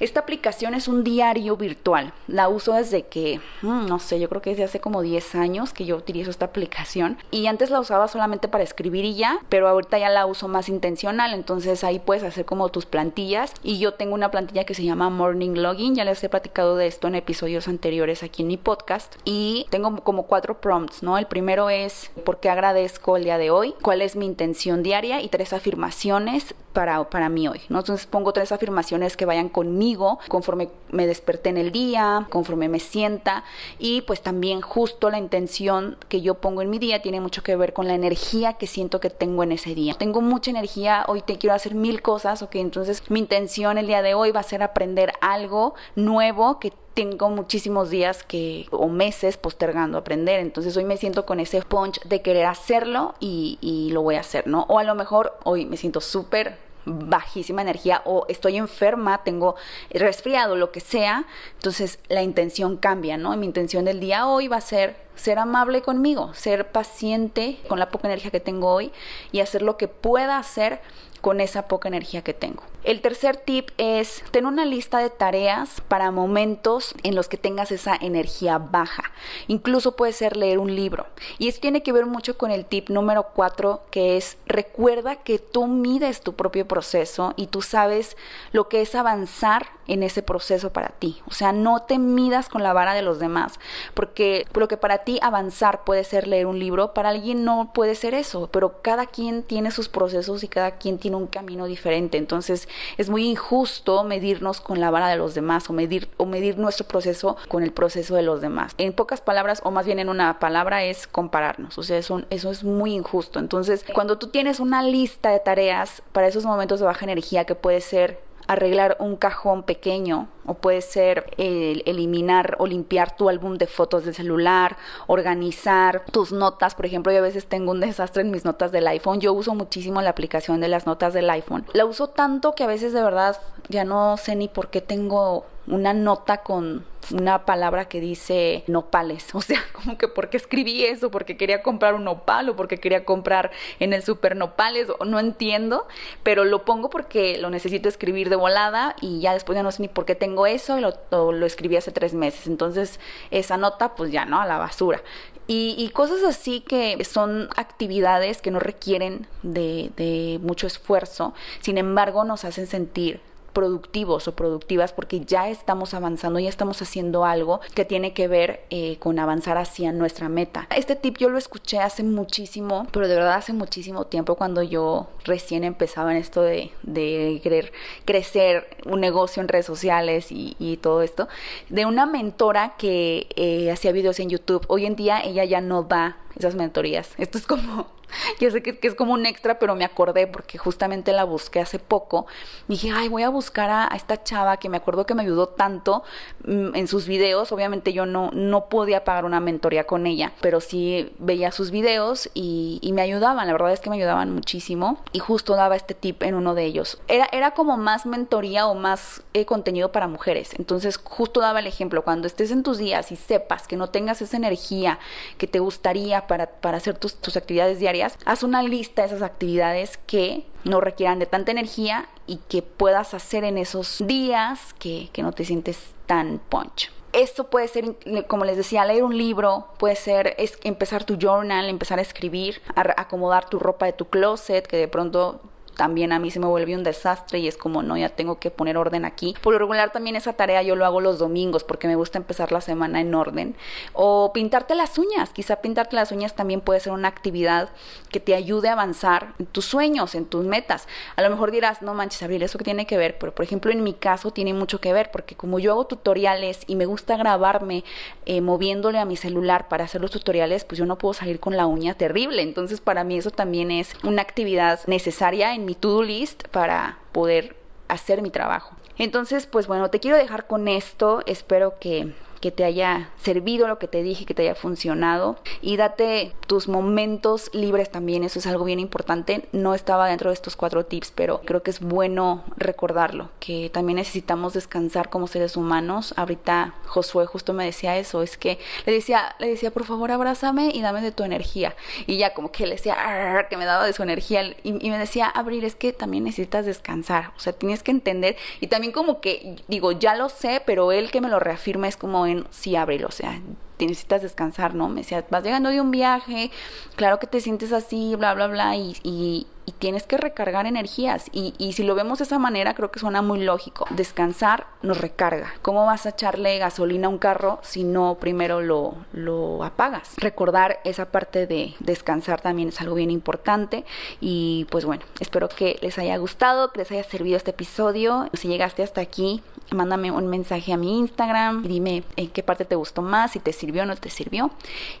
esta 0.00 0.20
aplicación 0.20 0.74
es 0.74 0.88
un 0.88 1.04
diario 1.04 1.56
virtual. 1.56 2.12
La 2.26 2.48
uso 2.48 2.72
desde 2.72 3.04
que, 3.04 3.40
mm, 3.62 3.86
no 3.86 4.00
sé, 4.00 4.18
yo 4.18 4.28
creo 4.28 4.42
que 4.42 4.50
desde 4.50 4.64
hace 4.64 4.80
como 4.80 5.02
10 5.02 5.36
años 5.36 5.72
que 5.72 5.84
yo 5.84 5.96
utilizo 5.96 6.30
esta 6.30 6.46
aplicación. 6.46 7.16
Y 7.30 7.46
antes 7.46 7.70
la 7.70 7.78
usaba 7.78 8.08
solamente 8.08 8.48
para 8.48 8.64
escribir 8.64 9.04
y 9.04 9.14
ya, 9.14 9.38
pero 9.48 9.68
ahorita 9.68 9.98
ya 9.98 10.08
la 10.10 10.26
uso 10.26 10.48
más 10.48 10.68
intencional. 10.68 11.32
Entonces 11.32 11.84
ahí 11.84 12.00
puedes 12.00 12.24
hacer 12.24 12.44
como 12.44 12.70
tus 12.70 12.86
plantillas. 12.86 13.52
Y 13.62 13.78
yo 13.78 13.94
tengo 13.94 14.14
una 14.14 14.32
plantilla 14.32 14.64
que 14.64 14.74
se 14.74 14.84
llama 14.84 15.10
Morning 15.10 15.54
Login. 15.54 15.94
Ya 15.94 16.04
les 16.04 16.22
he 16.24 16.28
platicado 16.28 16.76
de 16.76 16.88
esto 16.88 17.06
en 17.06 17.14
episodios 17.14 17.68
anteriores 17.68 18.24
aquí 18.24 18.42
en 18.42 18.48
mi 18.48 18.56
podcast. 18.56 19.14
Y 19.24 19.66
tengo 19.70 19.96
como 20.02 20.24
cuatro 20.24 20.60
prompts, 20.60 21.04
¿no? 21.04 21.18
El 21.18 21.26
primero 21.26 21.70
es 21.70 22.10
por 22.24 22.40
qué 22.40 22.50
agradezco 22.50 23.16
el 23.16 23.24
día 23.24 23.38
de 23.38 23.50
hoy, 23.50 23.74
cuál 23.80 24.02
es 24.02 24.16
mi 24.16 24.26
intención 24.26 24.82
diaria 24.82 25.20
y 25.20 25.28
tres 25.28 25.52
afirmaciones 25.52 26.54
para, 26.72 27.08
para 27.08 27.28
mí 27.28 27.46
hoy, 27.46 27.60
¿no? 27.68 27.78
Entonces 27.78 28.06
pongo 28.06 28.32
tres 28.32 28.50
afirmaciones 28.50 29.16
que 29.16 29.24
vayan 29.24 29.48
conmigo 29.48 29.83
conforme 30.28 30.68
me 30.90 31.06
desperté 31.06 31.50
en 31.50 31.58
el 31.58 31.72
día, 31.72 32.26
conforme 32.30 32.68
me 32.68 32.80
sienta 32.80 33.44
y 33.78 34.02
pues 34.02 34.22
también 34.22 34.60
justo 34.60 35.10
la 35.10 35.18
intención 35.18 35.96
que 36.08 36.20
yo 36.20 36.34
pongo 36.34 36.62
en 36.62 36.70
mi 36.70 36.78
día 36.78 37.02
tiene 37.02 37.20
mucho 37.20 37.42
que 37.42 37.56
ver 37.56 37.72
con 37.72 37.86
la 37.86 37.94
energía 37.94 38.54
que 38.54 38.66
siento 38.66 39.00
que 39.00 39.10
tengo 39.10 39.42
en 39.42 39.52
ese 39.52 39.74
día. 39.74 39.94
Tengo 39.94 40.20
mucha 40.20 40.50
energía, 40.50 41.04
hoy 41.08 41.22
te 41.22 41.36
quiero 41.36 41.54
hacer 41.54 41.74
mil 41.74 42.00
cosas, 42.02 42.42
ok, 42.42 42.56
entonces 42.56 43.02
mi 43.10 43.18
intención 43.18 43.78
el 43.78 43.86
día 43.86 44.02
de 44.02 44.14
hoy 44.14 44.30
va 44.30 44.40
a 44.40 44.44
ser 44.44 44.62
aprender 44.62 45.12
algo 45.20 45.74
nuevo 45.96 46.58
que 46.58 46.72
tengo 46.94 47.28
muchísimos 47.28 47.90
días 47.90 48.22
que 48.22 48.66
o 48.70 48.88
meses 48.88 49.36
postergando 49.36 49.98
aprender, 49.98 50.38
entonces 50.38 50.76
hoy 50.76 50.84
me 50.84 50.96
siento 50.96 51.26
con 51.26 51.40
ese 51.40 51.60
punch 51.62 52.00
de 52.04 52.22
querer 52.22 52.46
hacerlo 52.46 53.14
y, 53.18 53.58
y 53.60 53.90
lo 53.90 54.02
voy 54.02 54.14
a 54.14 54.20
hacer, 54.20 54.46
¿no? 54.46 54.64
O 54.68 54.78
a 54.78 54.84
lo 54.84 54.94
mejor 54.94 55.36
hoy 55.42 55.66
me 55.66 55.76
siento 55.76 56.00
súper 56.00 56.56
bajísima 56.84 57.62
energía 57.62 58.02
o 58.04 58.26
estoy 58.28 58.56
enferma, 58.56 59.22
tengo 59.24 59.56
resfriado, 59.90 60.56
lo 60.56 60.72
que 60.72 60.80
sea, 60.80 61.26
entonces 61.54 61.98
la 62.08 62.22
intención 62.22 62.76
cambia, 62.76 63.16
¿no? 63.16 63.36
Mi 63.36 63.46
intención 63.46 63.84
del 63.84 64.00
día 64.00 64.26
hoy 64.26 64.48
va 64.48 64.56
a 64.56 64.60
ser 64.60 65.04
ser 65.14 65.38
amable 65.38 65.82
conmigo, 65.82 66.34
ser 66.34 66.72
paciente 66.72 67.60
con 67.68 67.78
la 67.78 67.88
poca 67.88 68.08
energía 68.08 68.30
que 68.30 68.40
tengo 68.40 68.72
hoy 68.72 68.92
y 69.32 69.40
hacer 69.40 69.62
lo 69.62 69.76
que 69.76 69.88
pueda 69.88 70.38
hacer 70.38 70.80
con 71.24 71.40
esa 71.40 71.68
poca 71.68 71.88
energía 71.88 72.20
que 72.20 72.34
tengo. 72.34 72.64
El 72.82 73.00
tercer 73.00 73.38
tip 73.38 73.70
es 73.78 74.22
tener 74.30 74.46
una 74.46 74.66
lista 74.66 74.98
de 74.98 75.08
tareas 75.08 75.80
para 75.88 76.10
momentos 76.10 76.94
en 77.02 77.14
los 77.14 77.28
que 77.28 77.38
tengas 77.38 77.72
esa 77.72 77.96
energía 77.98 78.58
baja. 78.58 79.04
Incluso 79.48 79.96
puede 79.96 80.12
ser 80.12 80.36
leer 80.36 80.58
un 80.58 80.76
libro. 80.76 81.06
Y 81.38 81.48
esto 81.48 81.62
tiene 81.62 81.82
que 81.82 81.92
ver 81.92 82.04
mucho 82.04 82.36
con 82.36 82.50
el 82.50 82.66
tip 82.66 82.90
número 82.90 83.28
cuatro, 83.34 83.80
que 83.90 84.18
es 84.18 84.36
recuerda 84.44 85.16
que 85.16 85.38
tú 85.38 85.66
mides 85.66 86.20
tu 86.20 86.34
propio 86.34 86.68
proceso 86.68 87.32
y 87.36 87.46
tú 87.46 87.62
sabes 87.62 88.18
lo 88.52 88.68
que 88.68 88.82
es 88.82 88.94
avanzar 88.94 89.68
en 89.86 90.02
ese 90.02 90.22
proceso 90.22 90.74
para 90.74 90.88
ti. 90.88 91.22
O 91.26 91.32
sea, 91.32 91.52
no 91.52 91.80
te 91.80 91.98
midas 91.98 92.50
con 92.50 92.62
la 92.62 92.74
vara 92.74 92.92
de 92.92 93.02
los 93.02 93.18
demás, 93.18 93.58
porque 93.94 94.46
lo 94.54 94.68
que 94.68 94.76
para 94.76 94.98
ti 94.98 95.18
avanzar 95.22 95.84
puede 95.84 96.04
ser 96.04 96.26
leer 96.26 96.46
un 96.46 96.58
libro, 96.58 96.92
para 96.94 97.10
alguien 97.10 97.44
no 97.44 97.72
puede 97.72 97.94
ser 97.94 98.14
eso, 98.14 98.48
pero 98.50 98.82
cada 98.82 99.06
quien 99.06 99.42
tiene 99.42 99.70
sus 99.70 99.88
procesos 99.88 100.44
y 100.44 100.48
cada 100.48 100.72
quien 100.72 100.98
tiene 100.98 101.13
un 101.16 101.26
camino 101.26 101.66
diferente. 101.66 102.18
Entonces, 102.18 102.68
es 102.98 103.10
muy 103.10 103.26
injusto 103.26 104.04
medirnos 104.04 104.60
con 104.60 104.80
la 104.80 104.90
vara 104.90 105.08
de 105.08 105.16
los 105.16 105.34
demás 105.34 105.68
o 105.70 105.72
medir, 105.72 106.08
o 106.16 106.26
medir 106.26 106.58
nuestro 106.58 106.86
proceso 106.86 107.36
con 107.48 107.62
el 107.62 107.72
proceso 107.72 108.14
de 108.14 108.22
los 108.22 108.40
demás. 108.40 108.72
En 108.78 108.92
pocas 108.92 109.20
palabras, 109.20 109.60
o 109.64 109.70
más 109.70 109.86
bien 109.86 109.98
en 109.98 110.08
una 110.08 110.38
palabra, 110.38 110.84
es 110.84 111.06
compararnos. 111.06 111.78
O 111.78 111.82
sea, 111.82 111.98
eso, 111.98 112.22
eso 112.30 112.50
es 112.50 112.64
muy 112.64 112.94
injusto. 112.94 113.38
Entonces, 113.38 113.84
cuando 113.92 114.18
tú 114.18 114.28
tienes 114.28 114.60
una 114.60 114.82
lista 114.82 115.30
de 115.30 115.40
tareas 115.40 116.02
para 116.12 116.26
esos 116.26 116.44
momentos 116.44 116.80
de 116.80 116.86
baja 116.86 117.04
energía 117.04 117.44
que 117.44 117.54
puede 117.54 117.80
ser 117.80 118.20
arreglar 118.46 118.96
un 119.00 119.16
cajón 119.16 119.62
pequeño 119.62 120.28
o 120.46 120.54
puede 120.54 120.82
ser 120.82 121.26
eliminar 121.38 122.56
o 122.58 122.66
limpiar 122.66 123.16
tu 123.16 123.28
álbum 123.28 123.56
de 123.56 123.66
fotos 123.66 124.04
del 124.04 124.14
celular, 124.14 124.76
organizar 125.06 126.04
tus 126.10 126.32
notas. 126.32 126.74
Por 126.74 126.86
ejemplo, 126.86 127.12
yo 127.12 127.18
a 127.18 127.22
veces 127.22 127.46
tengo 127.46 127.72
un 127.72 127.80
desastre 127.80 128.22
en 128.22 128.30
mis 128.30 128.44
notas 128.44 128.72
del 128.72 128.86
iPhone. 128.86 129.20
Yo 129.20 129.32
uso 129.32 129.54
muchísimo 129.54 130.02
la 130.02 130.10
aplicación 130.10 130.60
de 130.60 130.68
las 130.68 130.86
notas 130.86 131.14
del 131.14 131.30
iPhone. 131.30 131.64
La 131.72 131.86
uso 131.86 132.08
tanto 132.08 132.54
que 132.54 132.64
a 132.64 132.68
veces 132.68 132.92
de 132.92 133.02
verdad 133.02 133.36
ya 133.68 133.84
no 133.84 134.16
sé 134.16 134.36
ni 134.36 134.48
por 134.48 134.68
qué 134.68 134.80
tengo 134.80 135.46
una 135.66 135.94
nota 135.94 136.38
con 136.38 136.84
una 137.12 137.44
palabra 137.44 137.86
que 137.86 138.00
dice 138.00 138.64
nopales. 138.66 139.34
O 139.34 139.40
sea, 139.42 139.62
como 139.72 139.98
que 139.98 140.08
porque 140.08 140.36
escribí 140.36 140.84
eso, 140.84 141.10
porque 141.10 141.36
quería 141.36 141.62
comprar 141.62 141.94
un 141.94 142.04
nopal 142.04 142.48
o 142.48 142.56
porque 142.56 142.78
quería 142.78 143.04
comprar 143.04 143.50
en 143.78 143.92
el 143.92 144.02
super 144.02 144.36
nopales, 144.36 144.88
o 144.98 145.04
no 145.04 145.20
entiendo, 145.20 145.86
pero 146.22 146.44
lo 146.44 146.64
pongo 146.64 146.88
porque 146.88 147.36
lo 147.38 147.50
necesito 147.50 147.88
escribir 147.88 148.30
de 148.30 148.36
volada 148.36 148.96
y 149.00 149.20
ya 149.20 149.34
después 149.34 149.56
ya 149.56 149.62
no 149.62 149.72
sé 149.72 149.82
ni 149.82 149.88
por 149.88 150.06
qué 150.06 150.14
tengo 150.14 150.46
eso 150.46 150.78
y 150.78 150.80
lo, 150.80 150.92
lo 151.10 151.46
escribí 151.46 151.76
hace 151.76 151.92
tres 151.92 152.14
meses. 152.14 152.46
Entonces, 152.46 153.00
esa 153.30 153.56
nota, 153.56 153.94
pues 153.96 154.12
ya 154.12 154.24
no, 154.24 154.40
a 154.40 154.46
la 154.46 154.56
basura. 154.56 155.02
Y, 155.46 155.74
y, 155.76 155.90
cosas 155.90 156.22
así 156.24 156.60
que 156.60 157.04
son 157.04 157.50
actividades 157.56 158.40
que 158.40 158.50
no 158.50 158.60
requieren 158.60 159.26
de, 159.42 159.90
de 159.94 160.38
mucho 160.40 160.66
esfuerzo, 160.66 161.34
sin 161.60 161.76
embargo 161.76 162.24
nos 162.24 162.46
hacen 162.46 162.66
sentir 162.66 163.20
productivos 163.54 164.28
o 164.28 164.34
productivas 164.34 164.92
porque 164.92 165.20
ya 165.20 165.48
estamos 165.48 165.94
avanzando, 165.94 166.38
ya 166.38 166.50
estamos 166.50 166.82
haciendo 166.82 167.24
algo 167.24 167.60
que 167.74 167.86
tiene 167.86 168.12
que 168.12 168.28
ver 168.28 168.64
eh, 168.68 168.98
con 168.98 169.18
avanzar 169.18 169.56
hacia 169.56 169.92
nuestra 169.92 170.28
meta. 170.28 170.66
Este 170.76 170.96
tip 170.96 171.16
yo 171.16 171.30
lo 171.30 171.38
escuché 171.38 171.78
hace 171.78 172.02
muchísimo, 172.02 172.86
pero 172.92 173.08
de 173.08 173.14
verdad 173.14 173.34
hace 173.34 173.52
muchísimo 173.54 174.06
tiempo 174.06 174.34
cuando 174.34 174.62
yo 174.62 175.06
recién 175.24 175.64
empezaba 175.64 176.10
en 176.12 176.18
esto 176.18 176.42
de, 176.42 176.70
de 176.82 177.40
querer 177.42 177.72
crecer 178.04 178.66
un 178.84 179.00
negocio 179.00 179.40
en 179.40 179.48
redes 179.48 179.66
sociales 179.66 180.26
y, 180.30 180.78
todo 180.82 181.02
esto, 181.02 181.28
de 181.68 181.86
una 181.86 182.04
mentora 182.04 182.74
que 182.76 183.28
eh, 183.36 183.70
hacía 183.70 183.92
videos 183.92 184.18
en 184.18 184.28
YouTube. 184.28 184.64
Hoy 184.66 184.86
en 184.86 184.96
día 184.96 185.20
ella 185.22 185.44
ya 185.44 185.60
no 185.60 185.84
da 185.84 186.16
esas 186.36 186.54
mentorías. 186.54 187.10
Esto 187.18 187.38
es 187.38 187.46
como 187.46 187.86
yo 188.40 188.50
sé 188.50 188.62
que, 188.62 188.78
es 188.82 188.94
como 188.94 189.12
un 189.12 189.26
extra, 189.26 189.58
pero 189.58 189.74
me 189.74 189.84
acordé 189.84 190.26
porque 190.26 190.58
justamente 190.58 191.12
la 191.12 191.24
busqué 191.24 191.60
hace 191.60 191.78
poco. 191.78 192.26
Dije, 192.68 192.90
ay, 192.94 193.08
voy 193.08 193.22
a 193.22 193.28
buscar 193.28 193.70
a, 193.70 193.88
esta 193.94 194.22
chava 194.22 194.56
que 194.56 194.68
me 194.68 194.76
acuerdo 194.76 195.06
que 195.06 195.14
me 195.14 195.22
ayudó 195.22 195.48
tanto 195.48 196.02
mm, 196.44 196.74
en 196.74 196.88
sus 196.88 197.06
videos. 197.06 197.52
Obviamente 197.52 197.92
yo 197.92 198.06
no, 198.06 198.30
no 198.32 198.68
podía 198.68 199.04
pagar 199.04 199.24
una 199.24 199.40
mentoría 199.40 199.84
con 199.84 200.06
ella, 200.06 200.32
pero 200.40 200.60
sí 200.60 201.12
veía 201.18 201.52
sus 201.52 201.70
videos 201.70 202.30
y, 202.34 202.80
me 202.94 203.02
ayudaban. 203.02 203.48
La 203.48 203.52
verdad 203.52 203.72
es 203.72 203.80
que 203.80 203.90
me 203.90 203.96
ayudaban 203.96 204.32
muchísimo 204.32 205.02
y 205.10 205.18
justo 205.18 205.56
daba 205.56 205.74
este 205.74 205.94
tip 205.94 206.22
en 206.22 206.36
uno 206.36 206.54
de 206.54 206.64
ellos. 206.64 207.00
Era, 207.08 207.28
era 207.32 207.50
como 207.50 207.76
más 207.76 208.06
mentoría 208.06 208.68
o 208.68 208.76
más 208.76 209.24
eh, 209.32 209.44
contenido 209.46 209.90
para 209.90 210.06
mujeres. 210.06 210.54
Entonces 210.56 210.96
justo 210.96 211.40
daba 211.40 211.58
el 211.58 211.66
ejemplo, 211.66 212.04
cuando 212.04 212.28
estés 212.28 212.52
en 212.52 212.62
tus 212.62 212.78
días 212.78 213.10
y 213.10 213.16
sepas 213.16 213.66
que 213.66 213.76
no 213.76 213.88
tengas 213.88 214.22
esa 214.22 214.36
energía 214.36 215.00
que 215.38 215.48
te 215.48 215.58
gustaría 215.58 216.23
para, 216.26 216.50
hacer 216.76 216.98
tus, 216.98 217.16
tus 217.16 217.36
actividades 217.36 217.78
diarias, 217.78 218.18
haz 218.24 218.42
una 218.42 218.62
lista 218.62 219.02
de 219.02 219.08
esas 219.08 219.22
actividades 219.22 219.98
que 220.06 220.46
no 220.64 220.80
requieran 220.80 221.18
de 221.18 221.26
tanta 221.26 221.52
energía 221.52 222.08
y 222.26 222.38
que 222.48 222.62
puedas 222.62 223.14
hacer 223.14 223.44
en 223.44 223.58
esos 223.58 224.04
días 224.06 224.74
que, 224.78 225.10
no 225.18 225.32
te 225.32 225.44
sientes 225.44 225.92
tan 226.06 226.40
punch. 226.48 226.90
Esto 227.12 227.48
puede 227.48 227.68
ser, 227.68 227.94
como 228.26 228.44
les 228.44 228.56
decía, 228.56 228.84
leer 228.84 229.04
un 229.04 229.16
libro, 229.16 229.68
puede 229.78 229.94
ser 229.94 230.34
es 230.36 230.58
empezar 230.64 231.04
tu 231.04 231.16
journal, 231.16 231.68
empezar 231.68 232.00
a 232.00 232.02
escribir, 232.02 232.60
acomodar 232.74 233.48
tu 233.48 233.60
ropa 233.60 233.86
de 233.86 233.92
tu 233.92 234.06
closet, 234.06 234.66
que 234.66 234.76
de 234.76 234.88
pronto 234.88 235.40
también 235.76 236.12
a 236.12 236.18
mí 236.18 236.30
se 236.30 236.40
me 236.40 236.46
vuelve 236.46 236.74
un 236.74 236.84
desastre 236.84 237.38
y 237.38 237.48
es 237.48 237.56
como, 237.56 237.82
no, 237.82 237.96
ya 237.96 238.08
tengo 238.08 238.38
que 238.38 238.50
poner 238.50 238.76
orden 238.76 239.04
aquí. 239.04 239.34
Por 239.42 239.52
lo 239.52 239.58
regular 239.58 239.92
también 239.92 240.16
esa 240.16 240.32
tarea 240.32 240.62
yo 240.62 240.76
lo 240.76 240.84
hago 240.84 241.00
los 241.00 241.18
domingos 241.18 241.64
porque 241.64 241.88
me 241.88 241.96
gusta 241.96 242.18
empezar 242.18 242.52
la 242.52 242.60
semana 242.60 243.00
en 243.00 243.14
orden. 243.14 243.56
O 243.92 244.32
pintarte 244.32 244.74
las 244.74 244.98
uñas, 244.98 245.30
quizá 245.30 245.56
pintarte 245.56 245.96
las 245.96 246.12
uñas 246.12 246.34
también 246.34 246.60
puede 246.60 246.80
ser 246.80 246.92
una 246.92 247.08
actividad 247.08 247.70
que 248.10 248.20
te 248.20 248.34
ayude 248.34 248.68
a 248.68 248.72
avanzar 248.72 249.34
en 249.38 249.46
tus 249.46 249.64
sueños, 249.64 250.14
en 250.14 250.26
tus 250.26 250.44
metas. 250.44 250.86
A 251.16 251.22
lo 251.22 251.30
mejor 251.30 251.50
dirás, 251.50 251.82
no 251.82 251.94
manches, 251.94 252.22
Abril, 252.22 252.42
¿eso 252.42 252.58
que 252.58 252.64
tiene 252.64 252.86
que 252.86 252.96
ver? 252.96 253.18
Pero 253.18 253.34
por 253.34 253.44
ejemplo 253.44 253.70
en 253.70 253.82
mi 253.82 253.94
caso 253.94 254.30
tiene 254.30 254.54
mucho 254.54 254.80
que 254.80 254.92
ver 254.92 255.10
porque 255.10 255.34
como 255.34 255.58
yo 255.58 255.72
hago 255.72 255.86
tutoriales 255.86 256.60
y 256.66 256.76
me 256.76 256.86
gusta 256.86 257.16
grabarme 257.16 257.84
eh, 258.26 258.40
moviéndole 258.40 258.98
a 258.98 259.04
mi 259.04 259.16
celular 259.16 259.68
para 259.68 259.84
hacer 259.84 260.00
los 260.00 260.10
tutoriales, 260.10 260.64
pues 260.64 260.78
yo 260.78 260.86
no 260.86 260.98
puedo 260.98 261.14
salir 261.14 261.40
con 261.40 261.56
la 261.56 261.66
uña 261.66 261.94
terrible. 261.94 262.42
Entonces 262.42 262.80
para 262.80 263.04
mí 263.04 263.18
eso 263.18 263.30
también 263.30 263.70
es 263.70 263.92
una 264.02 264.22
actividad 264.22 264.80
necesaria 264.86 265.54
mi 265.64 265.74
to-do 265.74 266.02
list 266.02 266.48
para 266.48 266.98
poder 267.12 267.56
hacer 267.88 268.22
mi 268.22 268.30
trabajo. 268.30 268.76
Entonces, 268.98 269.46
pues 269.46 269.66
bueno, 269.66 269.90
te 269.90 270.00
quiero 270.00 270.16
dejar 270.16 270.46
con 270.46 270.68
esto. 270.68 271.22
Espero 271.26 271.78
que 271.78 272.12
que 272.44 272.50
te 272.50 272.64
haya 272.64 273.08
servido 273.22 273.66
lo 273.68 273.78
que 273.78 273.88
te 273.88 274.02
dije, 274.02 274.26
que 274.26 274.34
te 274.34 274.42
haya 274.42 274.54
funcionado 274.54 275.38
y 275.62 275.78
date 275.78 276.34
tus 276.46 276.68
momentos 276.68 277.48
libres 277.54 277.90
también, 277.90 278.22
eso 278.22 278.38
es 278.38 278.46
algo 278.46 278.66
bien 278.66 278.80
importante. 278.80 279.48
No 279.52 279.72
estaba 279.72 280.08
dentro 280.08 280.28
de 280.28 280.34
estos 280.34 280.54
cuatro 280.54 280.84
tips, 280.84 281.10
pero 281.14 281.40
creo 281.46 281.62
que 281.62 281.70
es 281.70 281.80
bueno 281.80 282.44
recordarlo, 282.58 283.30
que 283.40 283.70
también 283.72 283.96
necesitamos 283.96 284.52
descansar 284.52 285.08
como 285.08 285.26
seres 285.26 285.56
humanos. 285.56 286.12
Ahorita 286.18 286.74
Josué 286.84 287.24
justo 287.24 287.54
me 287.54 287.64
decía 287.64 287.96
eso, 287.96 288.20
es 288.20 288.36
que 288.36 288.58
le 288.84 288.92
decía, 288.92 289.34
le 289.38 289.48
decía, 289.48 289.70
por 289.70 289.86
favor 289.86 290.10
abrázame 290.10 290.70
y 290.74 290.82
dame 290.82 291.00
de 291.00 291.12
tu 291.12 291.24
energía. 291.24 291.74
Y 292.06 292.18
ya 292.18 292.34
como 292.34 292.52
que 292.52 292.66
le 292.66 292.74
decía, 292.74 293.46
que 293.48 293.56
me 293.56 293.64
daba 293.64 293.86
de 293.86 293.94
su 293.94 294.02
energía 294.02 294.42
y, 294.42 294.86
y 294.86 294.90
me 294.90 294.98
decía, 294.98 295.28
Abril, 295.28 295.64
es 295.64 295.76
que 295.76 295.94
también 295.94 296.24
necesitas 296.24 296.66
descansar, 296.66 297.32
o 297.38 297.40
sea, 297.40 297.54
tienes 297.54 297.82
que 297.82 297.90
entender 297.90 298.36
y 298.60 298.66
también 298.66 298.92
como 298.92 299.22
que 299.22 299.56
digo, 299.66 299.92
ya 299.92 300.14
lo 300.14 300.28
sé, 300.28 300.60
pero 300.66 300.92
él 300.92 301.10
que 301.10 301.22
me 301.22 301.30
lo 301.30 301.40
reafirma 301.40 301.88
es 301.88 301.96
como 301.96 302.26
en 302.34 302.46
sí 302.50 302.76
ábrelo, 302.76 303.08
o 303.08 303.12
sea, 303.12 303.40
necesitas 303.78 304.22
descansar, 304.22 304.74
¿no? 304.74 304.88
Me 304.88 305.00
decía, 305.00 305.24
vas 305.30 305.42
llegando 305.42 305.70
de 305.70 305.80
un 305.80 305.90
viaje, 305.90 306.50
claro 306.96 307.18
que 307.18 307.26
te 307.26 307.40
sientes 307.40 307.72
así, 307.72 308.14
bla, 308.16 308.34
bla, 308.34 308.46
bla, 308.46 308.76
y, 308.76 309.46
tienes 309.72 310.04
que 310.04 310.16
recargar 310.16 310.66
energías. 310.66 311.26
Y, 311.32 311.54
y, 311.58 311.72
si 311.72 311.82
lo 311.82 311.94
vemos 311.94 312.18
de 312.18 312.24
esa 312.24 312.38
manera, 312.38 312.74
creo 312.74 312.90
que 312.90 313.00
suena 313.00 313.22
muy 313.22 313.42
lógico. 313.42 313.86
Descansar 313.90 314.66
nos 314.82 314.98
recarga. 314.98 315.54
¿Cómo 315.62 315.86
vas 315.86 316.06
a 316.06 316.10
echarle 316.10 316.58
gasolina 316.58 317.06
a 317.06 317.10
un 317.10 317.18
carro 317.18 317.58
si 317.62 317.84
no 317.84 318.16
primero 318.20 318.60
lo, 318.60 318.94
lo 319.12 319.64
apagas? 319.64 320.14
Recordar 320.16 320.80
esa 320.84 321.06
parte 321.06 321.46
de 321.46 321.74
descansar 321.80 322.40
también 322.40 322.68
es 322.68 322.80
algo 322.80 322.94
bien 322.94 323.10
importante. 323.10 323.84
Y 324.20 324.66
pues 324.70 324.84
bueno, 324.84 325.04
espero 325.20 325.48
que 325.48 325.78
les 325.80 325.98
haya 325.98 326.16
gustado, 326.16 326.72
que 326.72 326.80
les 326.80 326.90
haya 326.90 327.04
servido 327.04 327.36
este 327.36 327.50
episodio. 327.50 328.28
Si 328.34 328.48
llegaste 328.48 328.82
hasta 328.82 329.00
aquí, 329.00 329.42
mándame 329.70 330.10
un 330.10 330.28
mensaje 330.28 330.72
a 330.72 330.76
mi 330.76 330.98
Instagram, 330.98 331.62
dime 331.62 332.04
en 332.16 332.28
qué 332.28 332.42
parte 332.42 332.64
te 332.64 332.76
gustó 332.76 333.02
más, 333.02 333.32
si 333.32 333.40
te 333.40 333.52
sirvió 333.52 333.82
o 333.82 333.86
no 333.86 333.96
te 333.96 334.10
sirvió. 334.10 334.50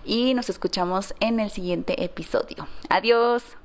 Y 0.04 0.34
nos 0.34 0.50
escuchamos 0.50 1.14
en 1.20 1.40
el 1.40 1.50
siguiente 1.50 2.04
episodio. 2.04 2.66
Adiós. 2.88 3.56